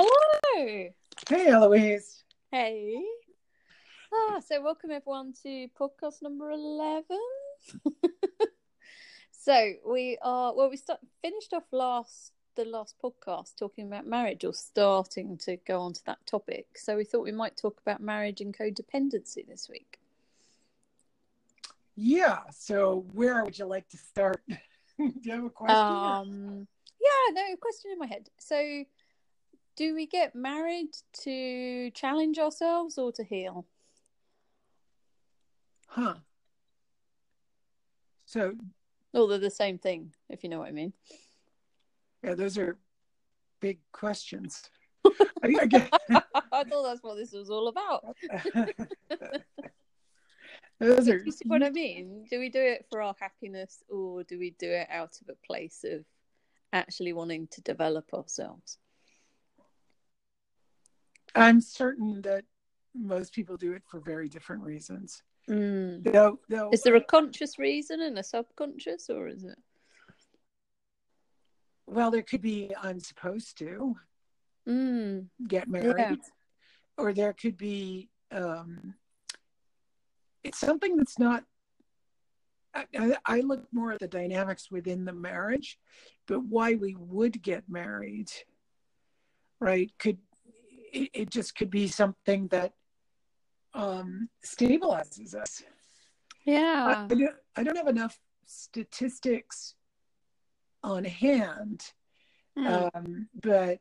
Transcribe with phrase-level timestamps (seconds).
[0.00, 0.88] Hello.
[1.28, 2.22] Hey, Eloise.
[2.52, 3.02] Hey.
[4.14, 7.18] Ah, so welcome everyone to podcast number eleven.
[9.32, 14.44] so we are well, we start finished off last the last podcast talking about marriage
[14.44, 16.68] or starting to go on to that topic.
[16.76, 19.98] So we thought we might talk about marriage and codependency this week.
[21.96, 22.42] Yeah.
[22.52, 24.40] So where would you like to start?
[24.96, 25.76] Do you have a question?
[25.76, 26.68] Um,
[27.00, 28.28] yeah, no question in my head.
[28.38, 28.84] So,
[29.78, 30.88] do we get married
[31.22, 33.64] to challenge ourselves or to heal?
[35.86, 36.16] Huh.
[38.26, 38.54] So
[39.14, 40.92] Oh, they're the same thing, if you know what I mean.
[42.24, 42.76] yeah, those are
[43.60, 44.68] big questions.
[45.06, 45.10] I,
[45.60, 48.04] I get, I thought that's what this was all about.
[50.80, 52.26] those are You see what I mean?
[52.28, 55.46] Do we do it for our happiness or do we do it out of a
[55.46, 56.04] place of
[56.72, 58.76] actually wanting to develop ourselves?
[61.38, 62.44] I'm certain that
[62.94, 65.22] most people do it for very different reasons.
[65.48, 66.02] Mm.
[66.12, 69.58] Though, Is there a conscious reason and a subconscious, or is it?
[71.86, 73.96] well, there could be I'm supposed to
[74.66, 75.28] Mm.
[75.46, 76.20] get married,
[76.98, 78.94] or there could be um,
[80.44, 81.44] it's something that's not.
[82.74, 85.78] I, I, I look more at the dynamics within the marriage,
[86.26, 88.30] but why we would get married,
[89.58, 89.90] right?
[89.98, 90.18] Could
[90.92, 92.72] it, it just could be something that
[93.74, 95.62] um, stabilizes us.
[95.66, 97.06] I, Yeah.
[97.10, 99.74] I, don't, I don't have enough statistics
[100.82, 101.92] on hand
[102.58, 102.90] Mm.
[102.94, 103.80] um, but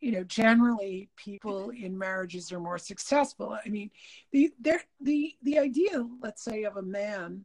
[0.00, 3.90] you know generally people in marriages are more successful i mean
[4.32, 7.44] the there the the idea let's say of a man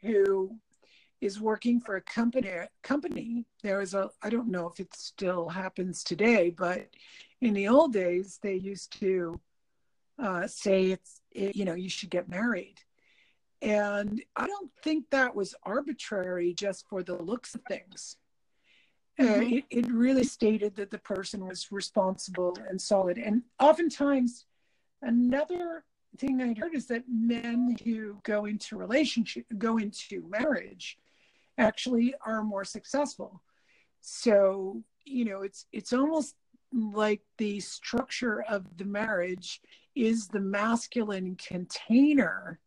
[0.00, 0.56] who
[1.20, 2.50] is working for a company
[2.82, 6.88] company there is a i don't know if it still happens today but
[7.44, 9.38] in the old days they used to
[10.18, 12.76] uh, say it's it, you know you should get married
[13.62, 18.16] and i don't think that was arbitrary just for the looks of things
[19.20, 19.58] uh, Mhm.
[19.58, 23.16] it, it really stated that the person was responsible and solid.
[23.16, 24.46] And oftentimes,
[25.02, 25.84] another
[26.18, 30.98] thing I heard is that men who go into relationship, go into marriage,
[31.58, 33.40] actually are more successful.
[34.00, 36.34] So you know, it's it's almost
[36.74, 39.60] like the structure of the marriage
[39.94, 42.58] is the masculine container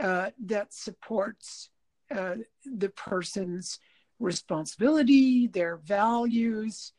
[0.00, 1.68] uh, that supports
[2.10, 3.78] uh, the person's
[4.18, 6.92] responsibility, their values,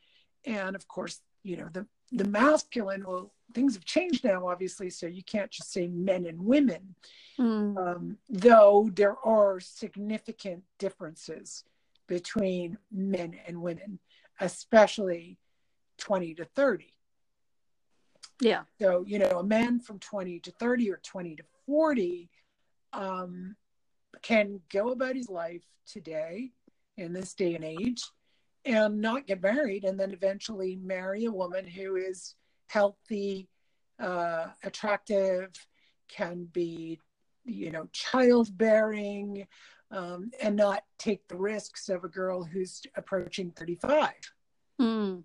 [0.45, 3.03] and of course, you know, the the masculine.
[3.05, 6.95] Well, things have changed now, obviously, so you can't just say men and women.
[7.39, 7.77] Mm.
[7.77, 11.63] Um, though there are significant differences
[12.07, 13.99] between men and women,
[14.39, 15.37] especially
[16.01, 16.93] twenty to thirty.
[18.41, 18.63] Yeah.
[18.81, 22.29] So, you know, a man from 20 to 30 or 20 to 40
[22.91, 23.55] um,
[24.23, 26.51] can go about his life today
[26.97, 28.03] in this day and age
[28.65, 32.33] and not get married and then eventually marry a woman who is
[32.67, 33.47] healthy,
[33.99, 35.51] uh, attractive,
[36.07, 36.99] can be,
[37.45, 39.45] you know, childbearing,
[39.91, 44.13] um, and not take the risks of a girl who's approaching 35
[44.79, 45.23] Mm.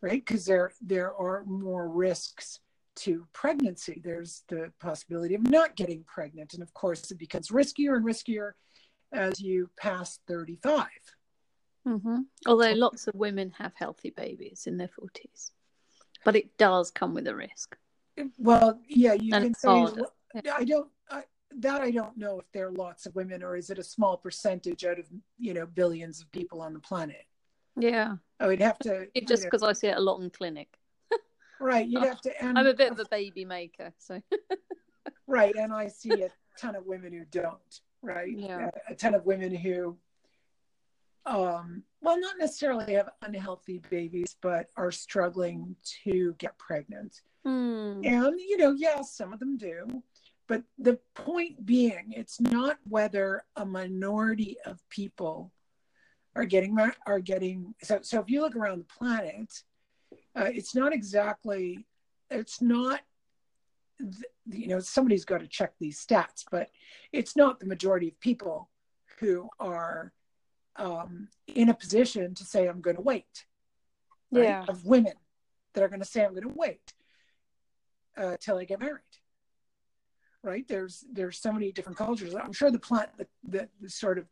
[0.00, 0.24] Right?
[0.24, 2.60] Because there there are more risks
[2.96, 4.00] to pregnancy.
[4.02, 8.52] There's the possibility of not getting pregnant, and of course, it becomes riskier and riskier
[9.12, 10.86] as you pass 35.
[11.84, 15.52] hmm Although lots of women have healthy babies in their forties,
[16.24, 17.76] but it does come with a risk.
[18.38, 20.06] Well, yeah, you And can say harder.
[20.52, 20.88] I don't.
[21.10, 21.24] I,
[21.58, 24.16] that I don't know if there are lots of women, or is it a small
[24.16, 25.06] percentage out of
[25.38, 27.24] you know billions of people on the planet?
[27.76, 29.02] Yeah, I would have to.
[29.02, 30.68] it you just know, because I see it a lot in clinic.
[31.60, 32.42] right, you'd have to.
[32.42, 34.20] And I'm a bit of a baby maker, so
[35.28, 38.70] right and i see a ton of women who don't right Yeah.
[38.88, 39.96] a, a ton of women who
[41.26, 45.74] um well not necessarily have unhealthy babies but are struggling
[46.04, 48.00] to get pregnant Hmm.
[48.04, 50.02] and you know yes some of them do
[50.48, 55.52] but the point being it's not whether a minority of people
[56.36, 59.62] are getting are getting so so if you look around the planet
[60.36, 61.86] uh, it's not exactly
[62.30, 63.00] it's not
[64.46, 66.68] you know somebody's got to check these stats but
[67.12, 68.68] it's not the majority of people
[69.18, 70.12] who are
[70.76, 73.46] um, in a position to say i'm going to wait
[74.30, 74.44] right?
[74.44, 75.14] yeah, of women
[75.72, 76.92] that are going to say i'm going to wait
[78.18, 79.00] uh, till i get married
[80.42, 84.18] right there's there's so many different cultures i'm sure the plant the, the, the sort
[84.18, 84.26] of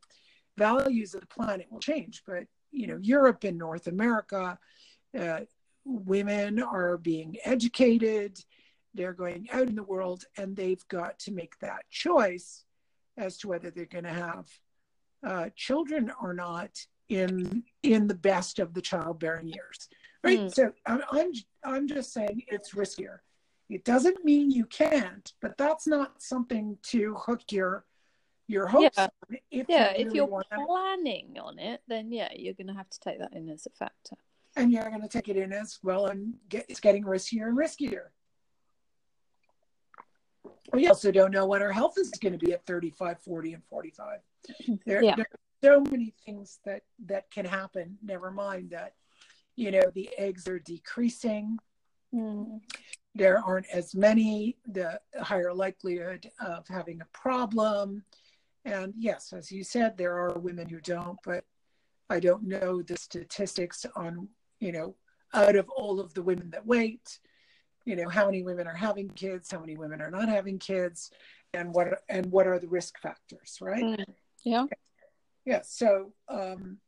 [0.56, 4.58] values of the planet will change but you know europe and north america
[5.18, 5.40] uh,
[5.84, 8.38] women are being educated,
[8.94, 12.64] they're going out in the world, and they've got to make that choice
[13.16, 14.48] as to whether they're going to have
[15.24, 16.70] uh, children or not
[17.08, 19.88] in in the best of the childbearing years
[20.22, 20.54] right mm.
[20.54, 23.18] so I'm, I'm i'm just saying it's riskier
[23.68, 27.84] it doesn't mean you can't but that's not something to hook your
[28.46, 29.08] your hopes yeah,
[29.50, 32.88] if yeah you really if you're planning on it then yeah you're going to have
[32.90, 34.16] to take that in as a factor.
[34.56, 37.58] And you're going to take it in as well and get, it's getting riskier and
[37.58, 38.04] riskier.
[40.72, 43.64] We also don't know what our health is going to be at 35 40 and
[43.64, 44.18] 45
[44.86, 45.16] there, yeah.
[45.16, 48.94] there are so many things that that can happen never mind that
[49.56, 51.58] you know the eggs are decreasing.
[52.14, 52.60] Mm.
[53.16, 58.04] there aren't as many the higher likelihood of having a problem
[58.64, 61.44] and yes as you said there are women who don't but
[62.10, 64.28] i don't know the statistics on
[64.60, 64.94] you know
[65.32, 67.18] out of all of the women that wait
[67.84, 71.10] you know how many women are having kids how many women are not having kids
[71.52, 74.04] and what and what are the risk factors right mm.
[74.44, 74.66] yeah
[75.44, 76.78] yeah so um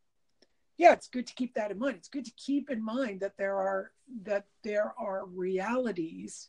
[0.79, 3.37] yeah it's good to keep that in mind it's good to keep in mind that
[3.37, 6.49] there are that there are realities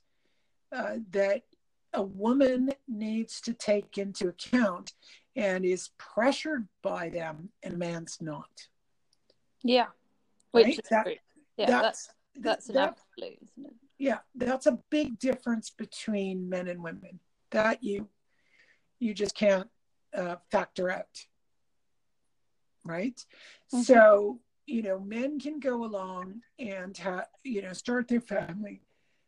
[0.76, 1.44] uh, that
[1.98, 4.94] a woman needs to take into account
[5.36, 8.50] and is pressured by them and a man's not
[9.64, 9.88] yeah
[10.52, 10.80] which right?
[10.80, 11.16] is that, true.
[11.58, 16.48] yeah that's that's, that's an that, absolute isn't it yeah that's a big difference between
[16.48, 18.08] men and women that you
[19.00, 19.68] you just can't
[20.16, 21.26] uh, factor out
[22.86, 23.26] right
[23.74, 23.82] mm-hmm.
[23.82, 28.82] so you know men can go along and have you know start their family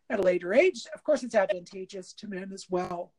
[0.10, 0.86] at a later age.
[0.94, 3.14] Of course it's advantageous to men as well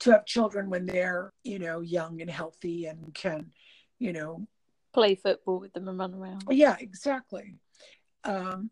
[0.00, 3.50] to have children when they're you know young and healthy and can
[3.98, 4.46] you know
[4.92, 6.44] play football with them and run around.
[6.50, 7.56] Yeah exactly.
[8.24, 8.70] Um,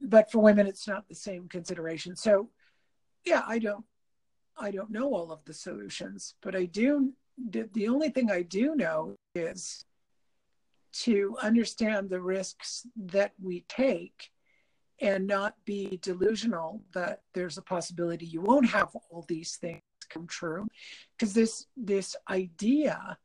[0.00, 2.16] but for women it's not the same consideration.
[2.16, 2.50] So
[3.24, 3.84] yeah i don't
[4.56, 7.12] i don't know all of the solutions but i do
[7.50, 9.84] the only thing i do know is
[10.92, 14.30] to understand the risks that we take
[15.00, 20.26] and not be delusional that there's a possibility you won't have all these things come
[20.26, 20.66] true
[21.16, 23.18] because this this idea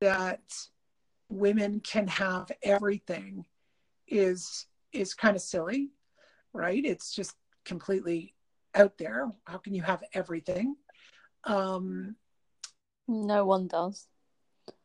[0.00, 0.42] that
[1.28, 3.44] women can have everything
[4.06, 5.90] is is kind of silly,
[6.52, 6.84] right?
[6.84, 8.34] It's just completely
[8.74, 9.30] out there.
[9.44, 10.76] How can you have everything?
[11.44, 12.16] Um,
[13.06, 14.06] no one does.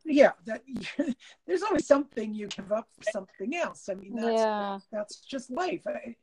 [0.06, 0.64] Yeah, that
[1.48, 3.90] there's always something you give up for something else.
[3.90, 4.80] I mean, that's yeah.
[4.92, 5.82] that's just life.
[5.88, 6.16] I,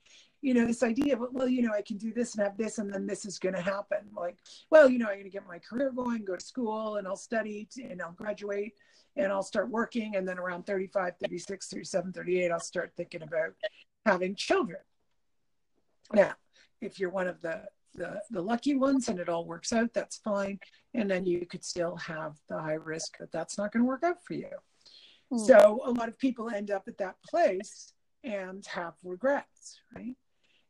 [0.42, 2.78] you know, this idea of well, you know, I can do this and have this,
[2.78, 3.98] and then this is going to happen.
[4.14, 4.36] Like,
[4.70, 7.16] well, you know, I'm going to get my career going, go to school, and I'll
[7.16, 8.74] study, and I'll graduate,
[9.16, 10.16] and I'll start working.
[10.16, 13.54] And then around 35, 36, 37, 38, I'll start thinking about
[14.04, 14.80] having children.
[16.12, 16.34] Now,
[16.80, 17.62] if you're one of the,
[17.94, 20.58] the, the lucky ones and it all works out, that's fine.
[20.94, 24.04] And then you could still have the high risk that that's not going to work
[24.04, 24.50] out for you.
[25.32, 25.46] Mm.
[25.46, 27.92] So a lot of people end up at that place
[28.24, 30.16] and have regrets, right?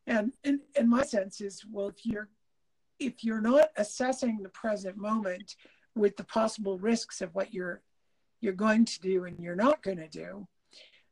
[0.07, 2.29] And in, in my sense is, well, if you're
[2.99, 5.55] if you're not assessing the present moment
[5.95, 7.81] with the possible risks of what you're
[8.41, 10.47] you're going to do and you're not going to do.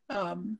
[0.10, 0.58] Um,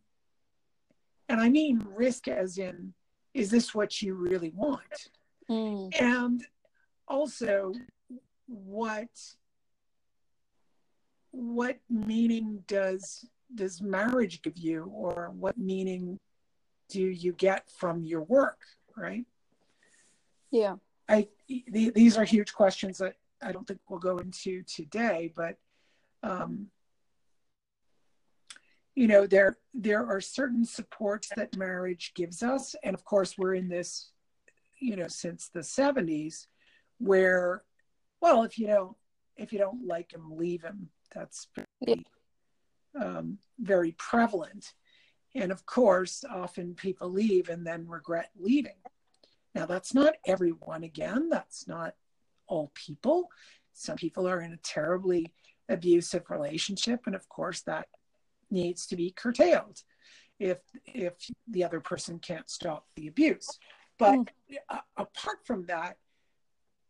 [1.28, 2.94] and I mean risk as in,
[3.34, 5.10] is this what you really want?
[5.50, 6.02] Mm.
[6.02, 6.46] And
[7.08, 7.74] also,
[8.48, 9.10] what
[11.32, 16.20] what meaning does does marriage give you, or what meaning
[16.90, 18.60] do you get from your work?
[18.96, 19.26] Right?
[20.52, 20.76] Yeah.
[21.08, 25.58] I th- these are huge questions that I don't think we'll go into today, but
[26.22, 26.68] um,
[29.00, 33.56] you know there there are certain supports that marriage gives us and of course we're
[33.56, 34.12] in this
[34.80, 36.48] you know since the 70s
[36.98, 37.64] where
[38.22, 38.96] well if you don't
[39.40, 40.90] if you don't like him leave him.
[41.16, 42.06] That's very,
[43.00, 44.74] um, very prevalent.
[45.34, 48.78] And of course often people leave and then regret leaving.
[49.56, 51.30] Now that's not everyone again.
[51.30, 51.96] That's not
[52.48, 53.30] all people.
[53.74, 55.32] Some people are in a terribly
[55.70, 57.88] abusive relationship and of course that
[58.52, 59.84] needs to be curtailed
[60.40, 61.14] if if
[61.48, 63.60] the other person can't stop the abuse
[64.00, 64.26] but mm.
[64.98, 65.98] apart from that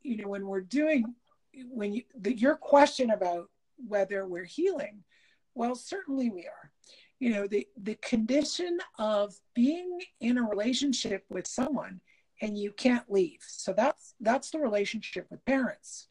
[0.01, 1.03] you know when we're doing
[1.69, 3.49] when you the, your question about
[3.87, 5.03] whether we're healing
[5.55, 6.71] well certainly we are.
[7.19, 11.99] You know the the condition of being in a relationship with someone
[12.41, 13.39] and you can't leave.
[13.45, 16.07] So that's that's the relationship with parents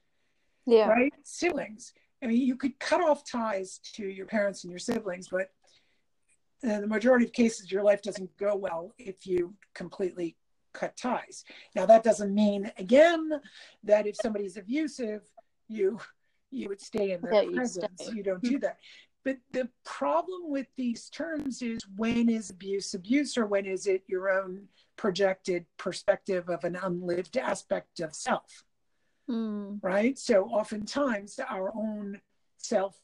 [0.69, 0.89] yeah.
[0.89, 1.13] right?
[1.25, 1.95] Siblings.
[2.23, 5.51] I mean, you could cut off ties to your parents and your siblings, but
[6.63, 10.37] in the majority of cases, your life doesn't go well if you completely
[10.79, 11.45] cut ties.
[11.75, 13.31] Now, that doesn't mean, again,
[13.85, 15.23] that if somebody's abusive,
[15.69, 15.99] you
[16.51, 18.09] you would stay in their yeah, presence.
[18.09, 18.79] You, you don't do that.
[19.25, 24.03] But the problem with these terms is when is abuse abuse or when is it
[24.07, 28.65] your own projected perspective of an unlived aspect of self?
[29.29, 29.81] Mm.
[29.83, 30.19] Right?
[30.19, 32.21] So oftentimes our own
[32.57, 32.97] self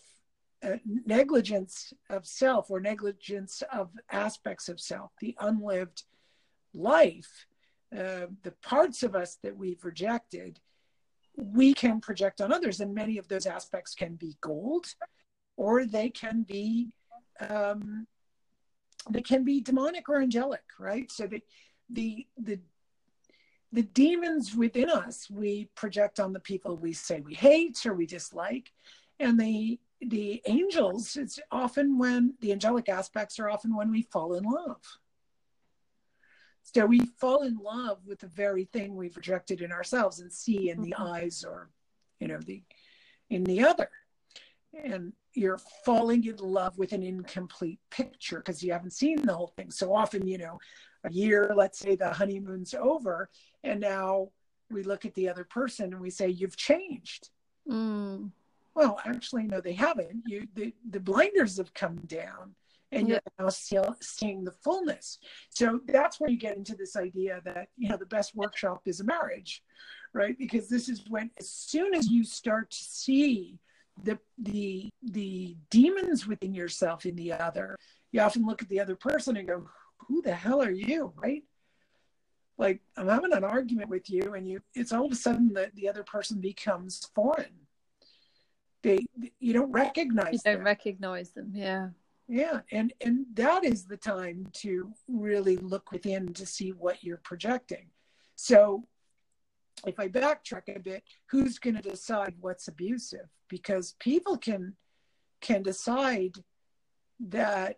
[0.62, 6.04] uh, negligence of self or negligence of aspects of self, the unlived
[6.72, 7.46] life,
[7.96, 10.58] uh, the parts of us that we've rejected,
[11.36, 12.80] we can project on others.
[12.80, 14.86] And many of those aspects can be gold
[15.56, 16.92] or they can be.
[17.40, 18.06] Um,
[19.10, 21.10] they can be demonic or angelic, right?
[21.10, 21.42] So the
[21.90, 22.58] the the
[23.72, 28.06] the demons within us we project on the people we say we hate or we
[28.06, 28.72] dislike,
[29.20, 34.34] and the the angels it's often when the angelic aspects are often when we fall
[34.34, 34.80] in love
[36.64, 40.70] so we fall in love with the very thing we've rejected in ourselves and see
[40.70, 41.02] in the mm-hmm.
[41.02, 41.70] eyes or
[42.20, 42.62] you know the
[43.30, 43.90] in the other.
[44.82, 49.52] And you're falling in love with an incomplete picture because you haven't seen the whole
[49.56, 49.70] thing.
[49.70, 50.58] So often you know
[51.04, 53.28] a year let's say the honeymoon's over
[53.62, 54.30] and now
[54.70, 57.28] we look at the other person and we say you've changed.
[57.70, 58.30] Mm.
[58.74, 60.22] Well, actually, no, they haven't.
[60.26, 62.54] You the, the blinders have come down
[62.92, 65.18] and you're now still seeing the fullness.
[65.50, 69.00] So that's where you get into this idea that, you know, the best workshop is
[69.00, 69.62] a marriage,
[70.12, 70.36] right?
[70.38, 73.58] Because this is when as soon as you start to see
[74.02, 77.76] the the the demons within yourself in the other,
[78.12, 79.68] you often look at the other person and go,
[80.08, 81.12] Who the hell are you?
[81.16, 81.44] Right?
[82.58, 85.74] Like I'm having an argument with you and you it's all of a sudden that
[85.74, 87.64] the other person becomes foreign
[88.84, 89.04] they
[89.40, 90.64] you don't recognize you don't them.
[90.64, 91.88] recognize them yeah
[92.28, 97.18] yeah and and that is the time to really look within to see what you're
[97.18, 97.86] projecting.
[98.36, 98.84] So
[99.86, 103.28] if i backtrack a bit who's going to decide what's abusive?
[103.48, 104.74] Because people can
[105.40, 106.36] can decide
[107.20, 107.76] that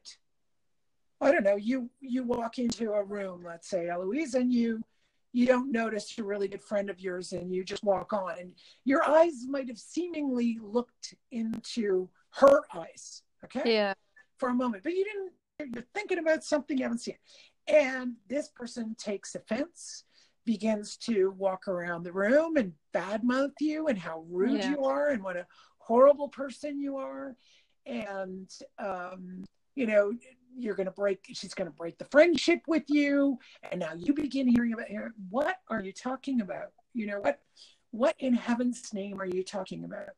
[1.20, 4.82] i don't know you you walk into a room let's say eloise and you
[5.32, 8.52] you don't notice a really good friend of yours and you just walk on and
[8.84, 13.62] your eyes might have seemingly looked into her eyes okay?
[13.64, 13.94] Yeah
[14.38, 17.16] for a moment but you didn't you're thinking about something you haven't seen.
[17.68, 20.04] And this person takes offense
[20.44, 24.70] begins to walk around the room and badmouth you and how rude yeah.
[24.70, 25.46] you are and what a
[25.78, 27.34] horrible person you are.
[27.84, 30.12] And um, you know
[30.58, 33.38] you're going to break she's going to break the friendship with you.
[33.70, 36.72] And now you begin hearing about her what are you talking about?
[36.94, 37.40] You know what
[37.90, 40.10] what in heaven's name are you talking about?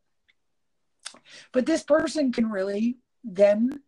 [1.52, 3.80] But this person can really then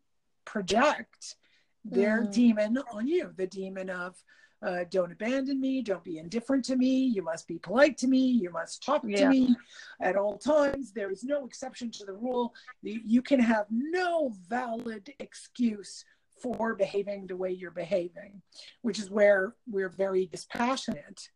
[0.50, 1.36] project
[1.84, 2.32] their mm.
[2.32, 4.16] demon on you the demon of
[4.62, 8.18] uh, don't abandon me don't be indifferent to me you must be polite to me
[8.18, 9.20] you must talk yeah.
[9.20, 9.56] to me
[10.00, 12.52] at all times there is no exception to the rule
[12.82, 16.04] you can have no valid excuse
[16.42, 18.42] for behaving the way you're behaving,
[18.82, 21.28] which is where we're very dispassionate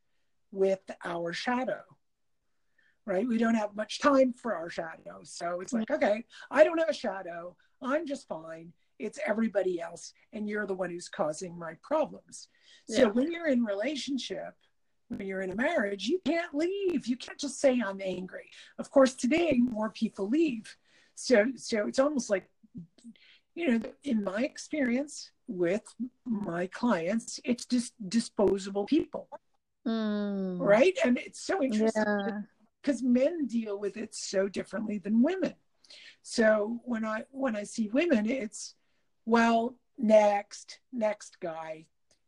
[0.51, 1.83] with our shadow.
[3.07, 3.29] Right?
[3.29, 5.21] We don't have much time for our shadow.
[5.25, 7.55] So it's like, okay, I don't have a shadow.
[7.83, 8.73] I'm just fine.
[8.99, 10.13] It's everybody else.
[10.33, 12.49] And you're the one who's causing my problems.
[12.89, 12.97] Yeah.
[12.97, 14.55] So when you're in relationship,
[15.09, 17.07] when you're in a marriage, you can't leave.
[17.07, 18.51] You can't just say I'm angry.
[18.79, 20.77] Of course, today more people leave.
[21.15, 22.49] So so it's almost like
[23.55, 25.83] you know, in my experience with
[26.25, 29.29] my clients, it's just disposable people.
[29.87, 30.59] Mm.
[30.59, 30.97] Right.
[31.05, 32.47] And it's so interesting
[32.83, 33.09] because yeah.
[33.09, 35.55] men deal with it so differently than women.
[36.23, 38.75] So when I when I see women, it's
[39.25, 41.87] well, next, next guy.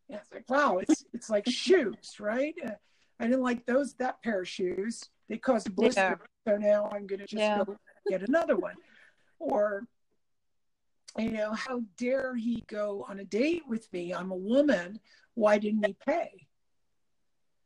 [0.08, 2.54] And it's like, wow, it's it's like shoes, right?
[2.64, 2.70] Uh,
[3.18, 5.02] I didn't like those that pair of shoes.
[5.28, 6.18] They caused a blister.
[6.46, 6.52] Yeah.
[6.52, 7.64] So now I'm gonna just yeah.
[7.64, 7.76] go
[8.08, 8.74] get another one.
[9.38, 9.86] Or
[11.18, 14.12] you know, how dare he go on a date with me?
[14.12, 15.00] I'm a woman.
[15.34, 16.46] Why didn't he pay?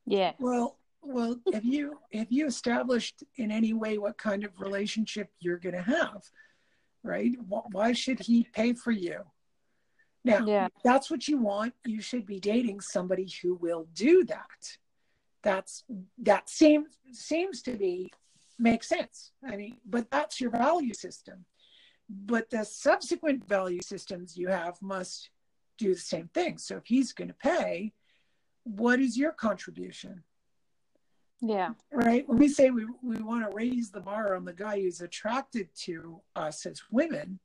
[0.07, 0.33] Yeah.
[0.39, 5.59] Well, well, have you have you established in any way what kind of relationship you're
[5.59, 6.23] going to have?
[7.03, 7.33] Right?
[7.47, 9.21] Why should he pay for you?
[10.23, 10.69] Now, yeah.
[10.85, 11.73] that's what you want.
[11.87, 14.77] You should be dating somebody who will do that.
[15.43, 15.85] That's
[16.19, 18.13] that seems seems to be
[18.59, 19.33] make sense.
[19.43, 21.47] I mean, but that's your value system
[22.11, 25.31] but the subsequent value systems you have must
[25.79, 26.59] do the same thing.
[26.59, 27.93] So if he's going to pay,
[28.65, 30.25] what is your contribution?
[31.43, 31.71] Yeah.
[31.93, 32.29] Right.
[32.29, 35.69] When we say we, we want to raise the bar on the guy who's attracted
[35.83, 37.39] to us as women,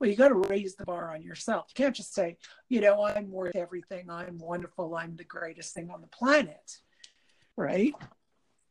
[0.00, 1.66] well, you got to raise the bar on yourself.
[1.70, 2.36] You can't just say,
[2.68, 4.10] you know, I'm worth everything.
[4.10, 4.94] I'm wonderful.
[4.94, 6.78] I'm the greatest thing on the planet.
[7.56, 7.94] Right.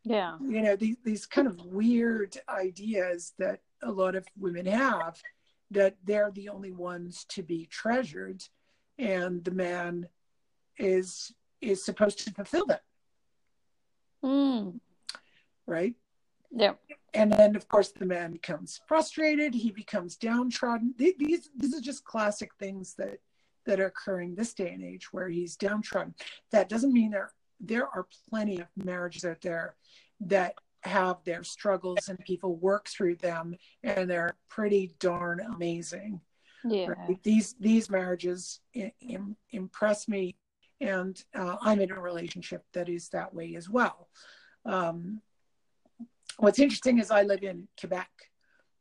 [0.03, 0.37] Yeah.
[0.41, 5.21] You know, these, these kind of weird ideas that a lot of women have
[5.71, 8.41] that they're the only ones to be treasured
[8.97, 10.07] and the man
[10.77, 12.83] is is supposed to fulfill that
[14.23, 14.79] Mm.
[15.65, 15.93] right
[16.51, 16.73] Yeah.
[17.13, 22.03] and then of course the man becomes frustrated he becomes downtrodden these these are just
[22.03, 23.19] classic things that
[23.65, 26.15] that are occurring this day and age where he's downtrodden
[26.51, 29.75] that doesn't mean there there are plenty of marriages out there
[30.19, 36.21] that have their struggles and people work through them and they're pretty darn amazing
[36.63, 36.87] Yeah.
[36.87, 37.21] right?
[37.23, 40.37] these these marriages I- im- impress me
[40.81, 44.09] and uh, i'm in a relationship that is that way as well.
[44.65, 45.21] Um,
[46.37, 48.09] what's interesting is i live in quebec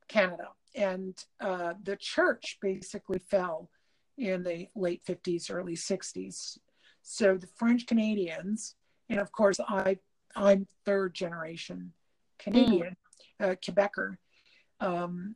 [0.08, 3.70] canada and uh, the church basically fell
[4.18, 6.58] in the late 50s early 60s
[7.02, 8.74] so the french canadians
[9.08, 9.96] and of course i
[10.34, 11.92] i'm third generation
[12.38, 12.96] canadian
[13.40, 14.16] uh, quebecer
[14.80, 15.34] um,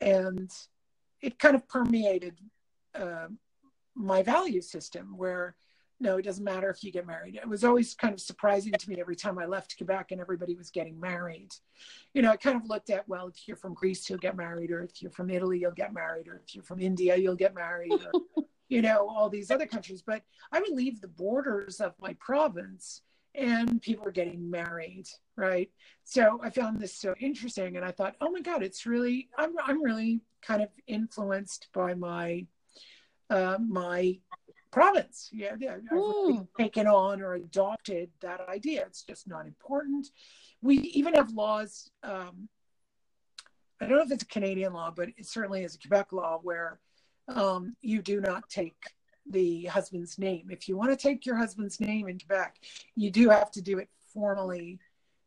[0.00, 0.50] and
[1.22, 2.38] it kind of permeated
[2.94, 3.28] uh,
[3.94, 5.56] my value system where
[6.04, 7.34] no, it doesn't matter if you get married.
[7.34, 10.54] It was always kind of surprising to me every time I left Quebec and everybody
[10.54, 11.54] was getting married.
[12.12, 14.70] You know, I kind of looked at, well, if you're from Greece, you'll get married,
[14.70, 17.54] or if you're from Italy, you'll get married, or if you're from India, you'll get
[17.54, 20.02] married, or, you know, all these other countries.
[20.06, 23.00] But I would leave the borders of my province
[23.34, 25.70] and people were getting married, right?
[26.04, 29.54] So I found this so interesting and I thought, oh my God, it's really, I'm,
[29.64, 32.46] I'm really kind of influenced by my,
[33.30, 34.18] uh, my
[34.74, 35.30] province.
[35.32, 35.76] Yeah, yeah.
[35.92, 36.48] Mm.
[36.58, 38.84] taken on or adopted that idea.
[38.86, 40.08] It's just not important.
[40.62, 41.90] We even have laws.
[42.02, 42.48] Um,
[43.80, 46.40] I don't know if it's a Canadian law, but it certainly is a Quebec law
[46.42, 46.80] where
[47.28, 48.76] um, you do not take
[49.30, 50.48] the husband's name.
[50.50, 52.56] If you want to take your husband's name in Quebec,
[52.96, 54.80] you do have to do it formally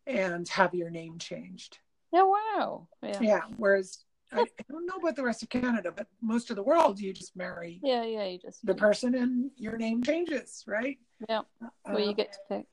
[0.06, 1.80] and have your name changed.
[2.14, 2.88] Oh wow.
[3.02, 3.20] Yeah.
[3.22, 3.42] Yeah.
[3.56, 4.00] Whereas
[4.32, 7.14] I, I don't know about the rest of Canada, but most of the world, you
[7.14, 10.98] just marry Yeah, yeah, you just the person and your name changes, right?
[11.30, 11.42] Yeah.
[11.86, 12.66] Well, you Uh, get to pick.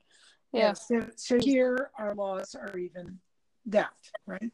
[0.53, 0.61] yeah.
[0.61, 0.73] Yeah.
[0.75, 3.19] So, so here our laws are even
[3.67, 3.95] that,
[4.27, 4.53] right?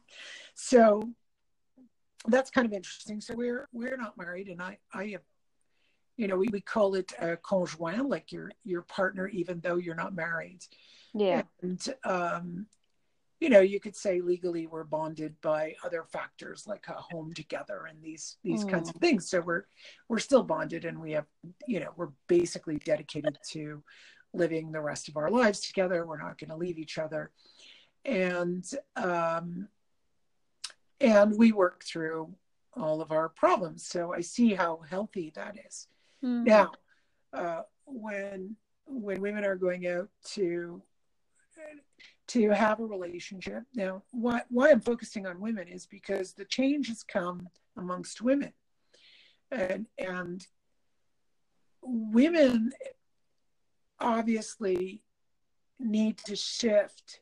[0.54, 1.10] So
[2.26, 3.20] that's kind of interesting.
[3.20, 5.22] So we're we're not married, and I I have,
[6.16, 9.94] you know, we, we call it a conjoint, like your your partner, even though you're
[9.94, 10.60] not married.
[11.14, 11.42] Yeah.
[11.62, 12.66] And um,
[13.40, 17.86] you know, you could say legally we're bonded by other factors like a home together
[17.88, 19.28] and these these kinds of things.
[19.28, 19.64] So we're
[20.08, 21.24] we're still bonded, and we have,
[21.66, 23.82] you know, we're basically dedicated to
[24.34, 26.06] living the rest of our lives together.
[26.06, 27.30] We're not going to leave each other,
[28.04, 28.64] and
[28.96, 29.68] um,
[31.00, 32.34] and we work through
[32.74, 33.86] all of our problems.
[33.86, 35.88] So I see how healthy that is.
[36.22, 36.44] Mm.
[36.44, 36.72] Now,
[37.32, 40.82] uh, when when women are going out to
[42.30, 46.88] to have a relationship, now why why I'm focusing on women is because the change
[46.88, 48.52] has come amongst women,
[49.50, 50.46] and and
[51.82, 52.72] women
[53.98, 55.02] obviously
[55.78, 57.20] need to shift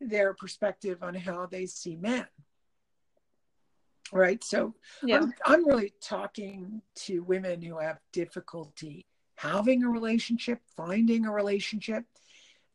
[0.00, 2.26] their perspective on how they see men.
[4.12, 4.42] Right.
[4.44, 5.20] So Yeah.
[5.20, 12.04] I'm, I'm really talking to women who have difficulty having a relationship, finding a relationship.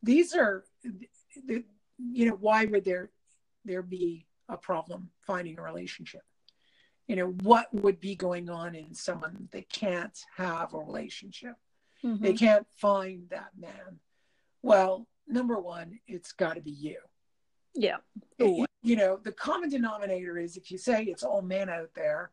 [0.02, 0.64] These are,
[1.46, 1.64] the,
[1.98, 3.10] you know, why would there
[3.64, 6.22] there be a problem finding a relationship?
[7.06, 11.56] You know, what would be going on in someone that can't have a relationship?
[12.04, 12.20] Mhm.
[12.20, 14.00] They can't find that man.
[14.62, 17.00] Well, number one, it's got to be you
[17.74, 17.98] Yeah.
[18.38, 22.30] it- you know the common denominator is if you say it's all men out there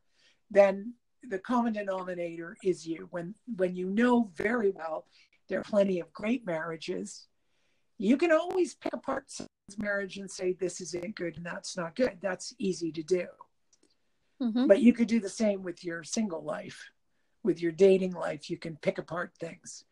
[0.52, 5.08] then the common denominator is you when when you know very well
[5.48, 7.28] there are plenty of great marriages
[7.98, 11.96] you can always pick apart someone's marriage and say this isn't good and that's not
[11.96, 12.18] good.
[12.22, 13.28] That's easy to do.
[14.42, 14.68] Mhm.
[14.68, 16.92] but you could do the same with your single life.
[17.44, 19.86] With your dating life you can pick apart things.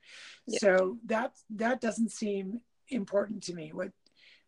[0.47, 0.59] Yeah.
[0.59, 3.71] so that that doesn't seem important to me.
[3.71, 3.93] What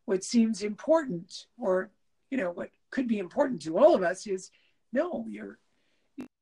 [0.03, 1.91] what seems important or
[2.29, 4.51] you know what could be important to all of us is
[4.91, 5.59] no you're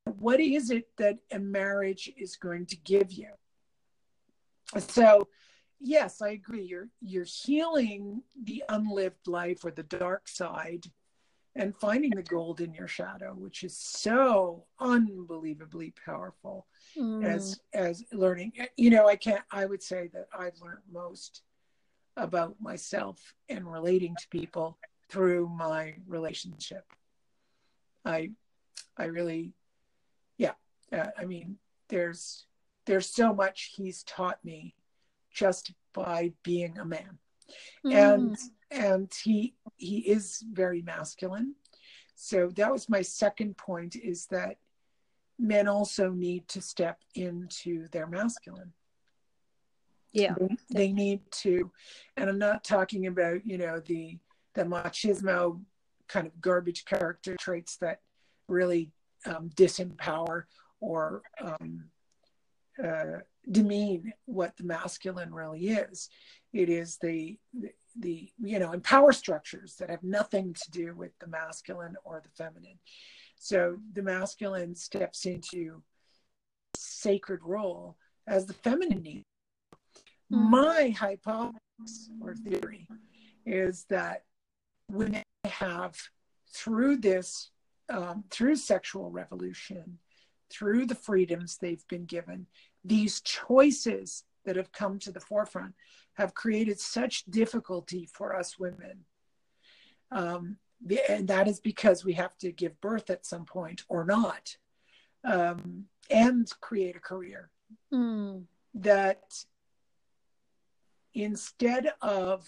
[0.06, 3.30] what is it that a marriage is going to give you?
[4.80, 5.28] So
[5.80, 6.64] yes i agree.
[6.64, 10.86] You're you're healing the unlived life or the dark side
[11.56, 17.24] and finding the gold in your shadow which is so unbelievably powerful Mm.
[17.26, 18.54] as as learning.
[18.78, 21.42] You know i can't i would say that i've learned most
[22.16, 24.78] about myself and relating to people
[25.10, 26.86] through my relationship.
[28.06, 28.32] I
[28.98, 29.54] i really
[30.92, 31.58] uh, I mean,
[31.90, 32.46] there's
[32.86, 34.76] there's so much he's taught me
[35.34, 37.18] just by being a man,
[37.86, 37.94] mm.
[37.94, 38.38] and
[38.72, 41.56] and he he is very masculine.
[42.16, 44.58] So that was my second point: is that
[45.40, 48.74] men also need to step into their masculine.
[50.12, 51.72] Yeah, they, they need to,
[52.18, 54.18] and I'm not talking about you know the
[54.54, 55.60] the machismo
[56.08, 58.02] kind of garbage character traits that
[58.48, 58.92] really
[59.26, 60.44] um, disempower
[60.80, 61.86] or um,
[62.84, 63.20] uh,
[63.50, 66.10] demean what the masculine really is.
[66.54, 70.96] It is the, the, the you know and power structures that have nothing to do
[70.96, 72.80] with the masculine or the feminine.
[73.36, 75.84] So the masculine steps into
[76.76, 79.26] sacred role as the feminine needs.
[80.32, 80.50] Mm.
[80.50, 82.88] My hypothesis or theory
[83.46, 84.24] is that
[84.90, 85.96] women have
[86.54, 87.50] through this
[87.90, 90.00] um, through sexual revolution
[90.50, 92.48] through the freedoms they've been given
[92.84, 95.74] these choices that have come to the forefront
[96.14, 99.06] have created such difficulty for us women
[100.12, 100.58] um,
[101.10, 104.58] and that is because we have to give birth at some point or not
[105.24, 107.50] um, and create a career
[107.92, 108.44] mm.
[108.74, 109.22] that
[111.14, 112.48] instead of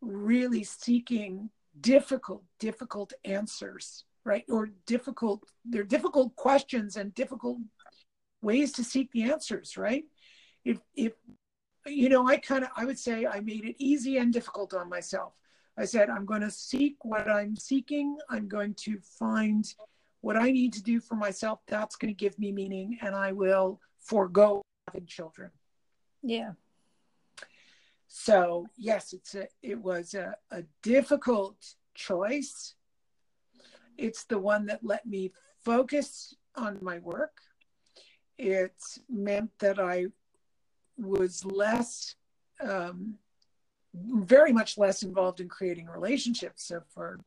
[0.00, 1.50] really seeking
[1.80, 4.44] difficult, difficult answers, right?
[4.48, 7.58] Or difficult, they're difficult questions and difficult
[8.44, 10.04] ways to seek the answers, right?
[10.64, 11.12] If, if,
[11.86, 14.88] you know, I kind of, I would say I made it easy and difficult on
[14.88, 15.32] myself.
[15.76, 18.16] I said, I'm going to seek what I'm seeking.
[18.30, 19.64] I'm going to find
[20.20, 21.60] what I need to do for myself.
[21.66, 25.50] That's going to give me meaning, and I will forego having children.
[26.22, 26.52] Yeah.
[28.08, 31.56] So yes, it's a it was a, a difficult
[31.94, 32.74] choice.
[33.98, 35.32] It's the one that let me
[35.64, 37.36] focus on my work.
[38.38, 38.74] It
[39.08, 40.06] meant that I
[40.96, 42.16] was less,
[42.60, 43.14] um,
[43.94, 46.64] very much less involved in creating relationships.
[46.64, 47.20] So for,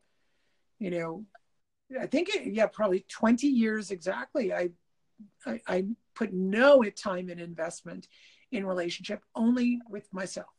[0.79, 1.25] you know,
[1.99, 4.53] I think it, yeah, probably twenty years exactly.
[4.53, 4.69] I,
[5.45, 8.07] I I put no time and investment
[8.51, 10.53] in relationship, only with myself.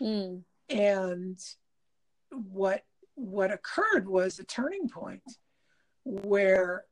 [0.00, 0.42] Mm.
[0.68, 1.38] And
[2.30, 2.84] what
[3.16, 5.22] what occurred was a turning point
[6.04, 6.84] where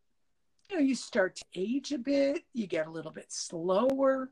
[0.73, 4.31] know you start to age a bit, you get a little bit slower,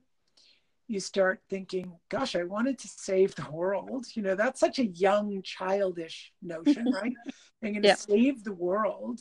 [0.88, 4.06] you start thinking, gosh, I wanted to save the world.
[4.14, 7.14] You know, that's such a young, childish notion, right?
[7.62, 7.94] I'm going to yeah.
[7.94, 9.20] save the world.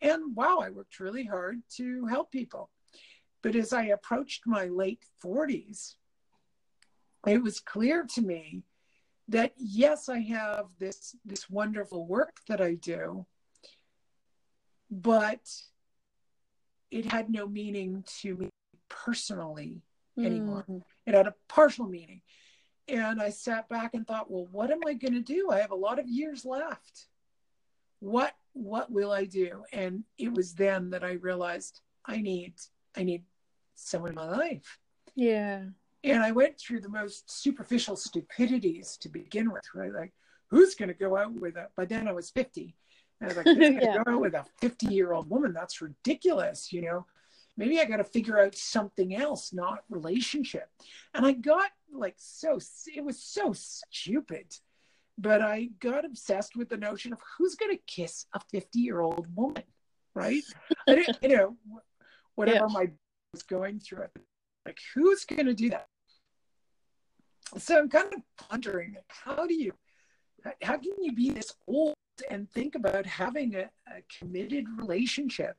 [0.00, 2.70] And wow, I worked really hard to help people.
[3.42, 5.94] But as I approached my late 40s,
[7.26, 8.62] it was clear to me
[9.28, 13.26] that yes i have this this wonderful work that i do
[14.90, 15.40] but
[16.90, 18.50] it had no meaning to me
[18.88, 19.82] personally
[20.18, 20.64] anymore.
[20.68, 20.82] Mm.
[21.06, 22.22] it had a partial meaning.
[22.88, 25.50] And i sat back and thought well what am i going to do?
[25.50, 27.06] I have a lot of years left.
[28.00, 29.64] What what will i do?
[29.72, 32.54] And it was then that i realized i need
[32.96, 33.24] i need
[33.74, 34.78] someone in my life.
[35.14, 35.64] Yeah.
[36.04, 39.92] And I went through the most superficial stupidities to begin with, right?
[39.92, 40.12] Like,
[40.48, 42.74] who's going to go out with a, by then I was 50.
[43.20, 43.46] And I was like,
[43.82, 44.02] yeah.
[44.04, 45.52] go out with a 50 year old woman?
[45.52, 47.06] That's ridiculous, you know?
[47.56, 50.68] Maybe I got to figure out something else, not relationship.
[51.14, 52.58] And I got like so,
[52.94, 54.54] it was so stupid.
[55.20, 59.00] But I got obsessed with the notion of who's going to kiss a 50 year
[59.00, 59.64] old woman,
[60.14, 60.44] right?
[60.88, 61.56] I you know,
[62.36, 62.72] whatever yeah.
[62.72, 62.90] my
[63.32, 64.10] was going through it.
[64.64, 65.86] Like, who's going to do that?
[67.56, 69.72] So I'm kind of pondering, how do you,
[70.62, 71.94] how can you be this old
[72.30, 75.56] and think about having a, a committed relationship?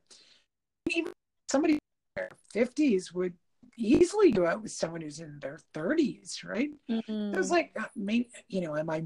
[0.89, 1.11] Even
[1.49, 1.79] somebody in
[2.15, 3.33] their 50s would
[3.77, 6.69] easily go out with someone who's in their 30s, right?
[6.89, 7.35] Mm-hmm.
[7.35, 9.03] I was like, uh, maybe, you know, am I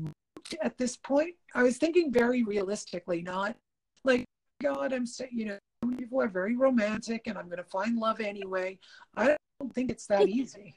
[0.62, 1.36] at this point?
[1.56, 3.56] I was thinking very realistically, not
[4.04, 4.26] like,
[4.62, 5.58] God, I'm, so, you know,
[5.98, 8.80] people are very romantic and I'm going to find love anyway.
[9.16, 10.74] I don't think it's that easy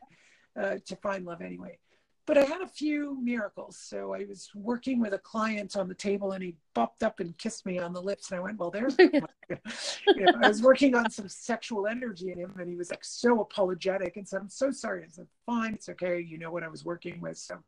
[0.61, 1.79] uh, to find love anyway.
[2.27, 3.79] But I had a few miracles.
[3.81, 7.37] So I was working with a client on the table and he bopped up and
[7.39, 8.31] kissed me on the lips.
[8.31, 12.39] And I went, Well, there's, you know, I was working on some sexual energy in
[12.39, 15.05] him and he was like so apologetic and said, I'm so sorry.
[15.05, 16.21] I said, Fine, it's okay.
[16.21, 17.39] You know what I was working with.
[17.39, 17.59] So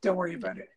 [0.00, 0.70] don't worry about it.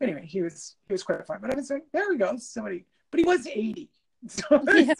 [0.00, 1.40] Anyway, he was, he was quite fine.
[1.40, 2.36] But I was like, There we go.
[2.38, 3.88] Somebody, but he was 80.
[4.26, 4.60] So, yeah.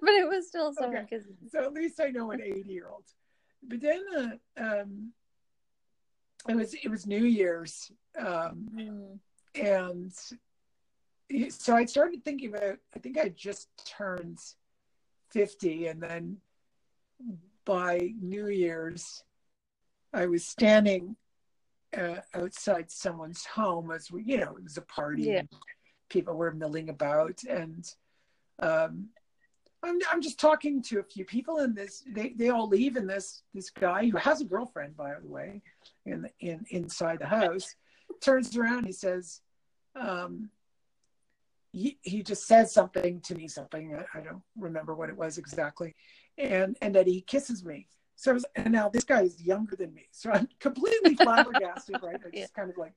[0.00, 1.18] but it was still someone okay.
[1.52, 3.04] So at least I know an 80 year old
[3.68, 5.12] but then uh, um,
[6.48, 9.18] it was it was New Year's, um, mm.
[9.54, 10.12] and
[11.50, 12.78] so I started thinking about.
[12.94, 14.38] I think I just turned
[15.30, 16.38] fifty, and then
[17.64, 19.22] by New Year's,
[20.12, 21.16] I was standing
[21.96, 25.24] uh, outside someone's home as we, you know, it was a party.
[25.24, 25.38] Yeah.
[25.38, 25.48] And
[26.10, 27.84] people were milling about, and
[28.58, 29.08] um,
[29.84, 33.08] I'm I'm just talking to a few people, and this they they all leave, and
[33.08, 35.62] this this guy who has a girlfriend, by the way,
[36.06, 37.74] in the, in inside the house,
[38.20, 39.40] turns around, he says.
[39.96, 40.50] Um,
[41.72, 45.38] he, he just says something to me, something I, I don't remember what it was
[45.38, 45.94] exactly,
[46.38, 47.88] and and that he kisses me.
[48.16, 52.20] So was, and now this guy is younger than me, so I'm completely flabbergasted, right?
[52.26, 52.46] It's Yeah.
[52.54, 52.94] kind of like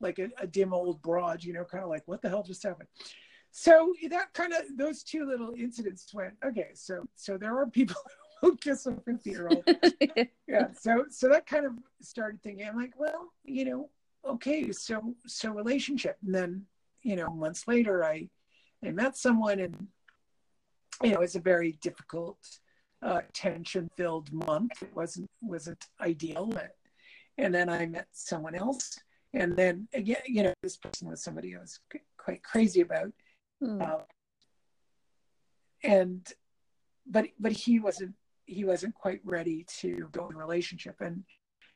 [0.00, 2.62] like a, a dim old broad, you know, kind of like what the hell just
[2.62, 2.88] happened.
[3.52, 6.70] So that kind of those two little incidents went okay.
[6.74, 7.96] So so there are people
[8.40, 9.64] who kiss a fifty year old.
[10.46, 10.68] Yeah.
[10.72, 12.66] So so that kind of started thinking.
[12.66, 13.90] I'm like, well, you know,
[14.26, 14.70] okay.
[14.72, 16.66] So so relationship, and then
[17.02, 18.28] you know months later, I
[18.84, 19.88] I met someone, and
[21.02, 22.38] you know it's a very difficult,
[23.02, 24.82] uh, tension filled month.
[24.82, 26.52] It wasn't wasn't ideal,
[27.38, 28.98] and then I met someone else,
[29.34, 31.78] and then again, you know, this person was somebody I was
[32.16, 33.12] quite crazy about
[33.62, 34.02] Mm.
[35.82, 36.32] and
[37.06, 38.14] but but he wasn't
[38.46, 40.96] he wasn't quite ready to go in a relationship.
[41.00, 41.24] And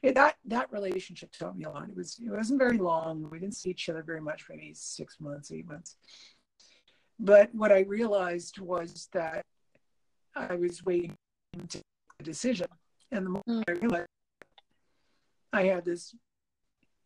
[0.02, 1.88] it, that that relationship taught me a lot.
[1.88, 3.28] It was it wasn't very long.
[3.30, 5.96] We didn't see each other very much maybe six months eight months.
[7.18, 9.44] But what i realized was that
[10.34, 11.16] i was waiting
[11.68, 11.84] to make
[12.20, 12.66] a decision.
[13.12, 13.62] And the moment Mm.
[13.68, 14.08] i realized
[15.52, 16.14] i had this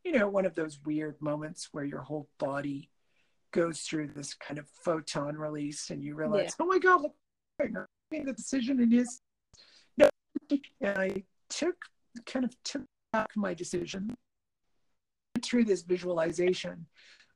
[0.04, 2.88] you know one of those weird moments where your whole body
[3.52, 7.14] goes through this kind of photon release and you realize, oh my God, look,
[7.60, 7.66] I
[8.10, 9.20] made the decision and is
[9.96, 10.08] no.
[10.80, 11.76] And I took
[12.26, 12.82] kind of took
[13.12, 14.16] back my decision
[15.42, 16.86] through this visualization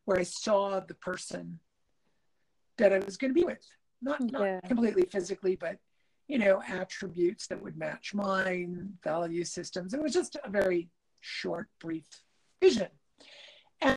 [0.04, 1.60] where I saw the person
[2.78, 3.64] that I was going to be with.
[4.00, 4.54] Not, Yeah.
[4.54, 5.78] not completely physically, but
[6.28, 9.92] you know, attributes that would match mine, value systems.
[9.92, 10.88] It was just a very
[11.20, 12.06] short, brief
[12.60, 12.88] vision.
[13.80, 13.96] And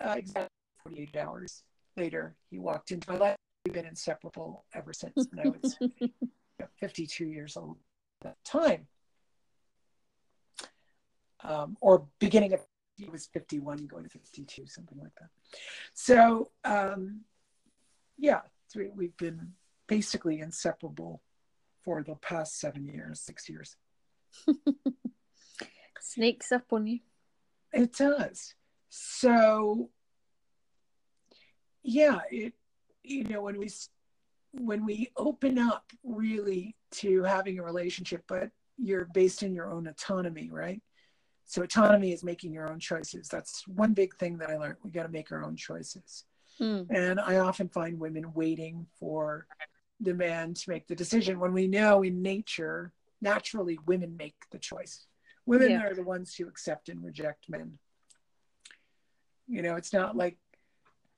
[0.00, 0.48] uh, exactly
[0.86, 1.62] 48 hours
[1.96, 3.36] later, he walked into my life.
[3.64, 5.28] We've been inseparable ever since.
[5.32, 6.10] And I was you
[6.60, 7.76] know, 52 years old
[8.20, 8.86] at that time.
[11.42, 12.60] Um, or beginning of,
[12.96, 15.28] he was 51, going to 52, something like that.
[15.94, 17.20] So, um,
[18.16, 18.40] yeah,
[18.74, 19.52] we, we've been
[19.86, 21.22] basically inseparable
[21.84, 23.76] for the past seven years, six years.
[26.00, 27.00] Sneaks up on you.
[27.72, 28.54] It does.
[28.88, 29.90] So,
[31.86, 32.52] yeah, it
[33.04, 33.70] you know when we
[34.52, 39.86] when we open up really to having a relationship, but you're based in your own
[39.86, 40.82] autonomy, right?
[41.44, 43.28] So autonomy is making your own choices.
[43.28, 44.78] That's one big thing that I learned.
[44.82, 46.24] We got to make our own choices.
[46.60, 46.86] Mm.
[46.90, 49.46] And I often find women waiting for
[50.00, 54.58] the man to make the decision when we know in nature, naturally, women make the
[54.58, 55.06] choice.
[55.44, 55.84] Women Yeah.
[55.86, 57.78] are the ones who accept and reject men.
[59.46, 60.38] You know, it's not like,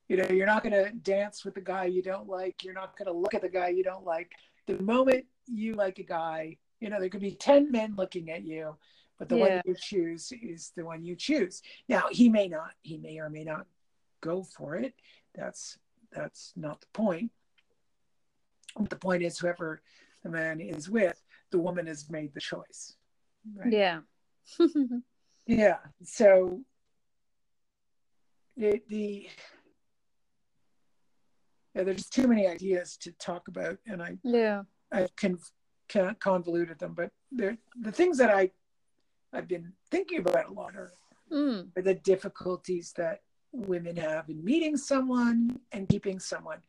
[0.08, 2.64] you know, you're not going to dance with the guy you don't like.
[2.64, 4.32] You're not going to look at the guy you don't like.
[4.66, 8.42] The moment you like a guy, you know, there could be 10 men looking at
[8.44, 8.76] you,
[9.18, 9.56] but the Yeah.
[9.56, 11.62] one you choose is the one you choose.
[11.88, 13.66] Now, he may not, he may or may not
[14.20, 14.94] go for it.
[15.34, 15.78] That's
[16.10, 17.30] that's not the point.
[18.88, 19.82] The point is whoever
[20.22, 22.96] the man is with, the woman has made the choice.
[23.54, 23.72] Right?
[23.72, 24.00] Yeah.
[25.46, 25.78] Yeah.
[26.04, 26.60] So
[28.56, 29.28] the, the
[31.84, 34.62] there's too many ideas to talk about, and I yeah.
[34.92, 35.38] I've con-
[35.88, 36.94] con- convoluted them.
[36.94, 38.50] But the the things that I
[39.32, 40.92] I've been thinking about a lot are,
[41.30, 41.76] Mm.
[41.76, 43.20] are the difficulties that
[43.52, 46.60] women have in meeting someone and keeping someone,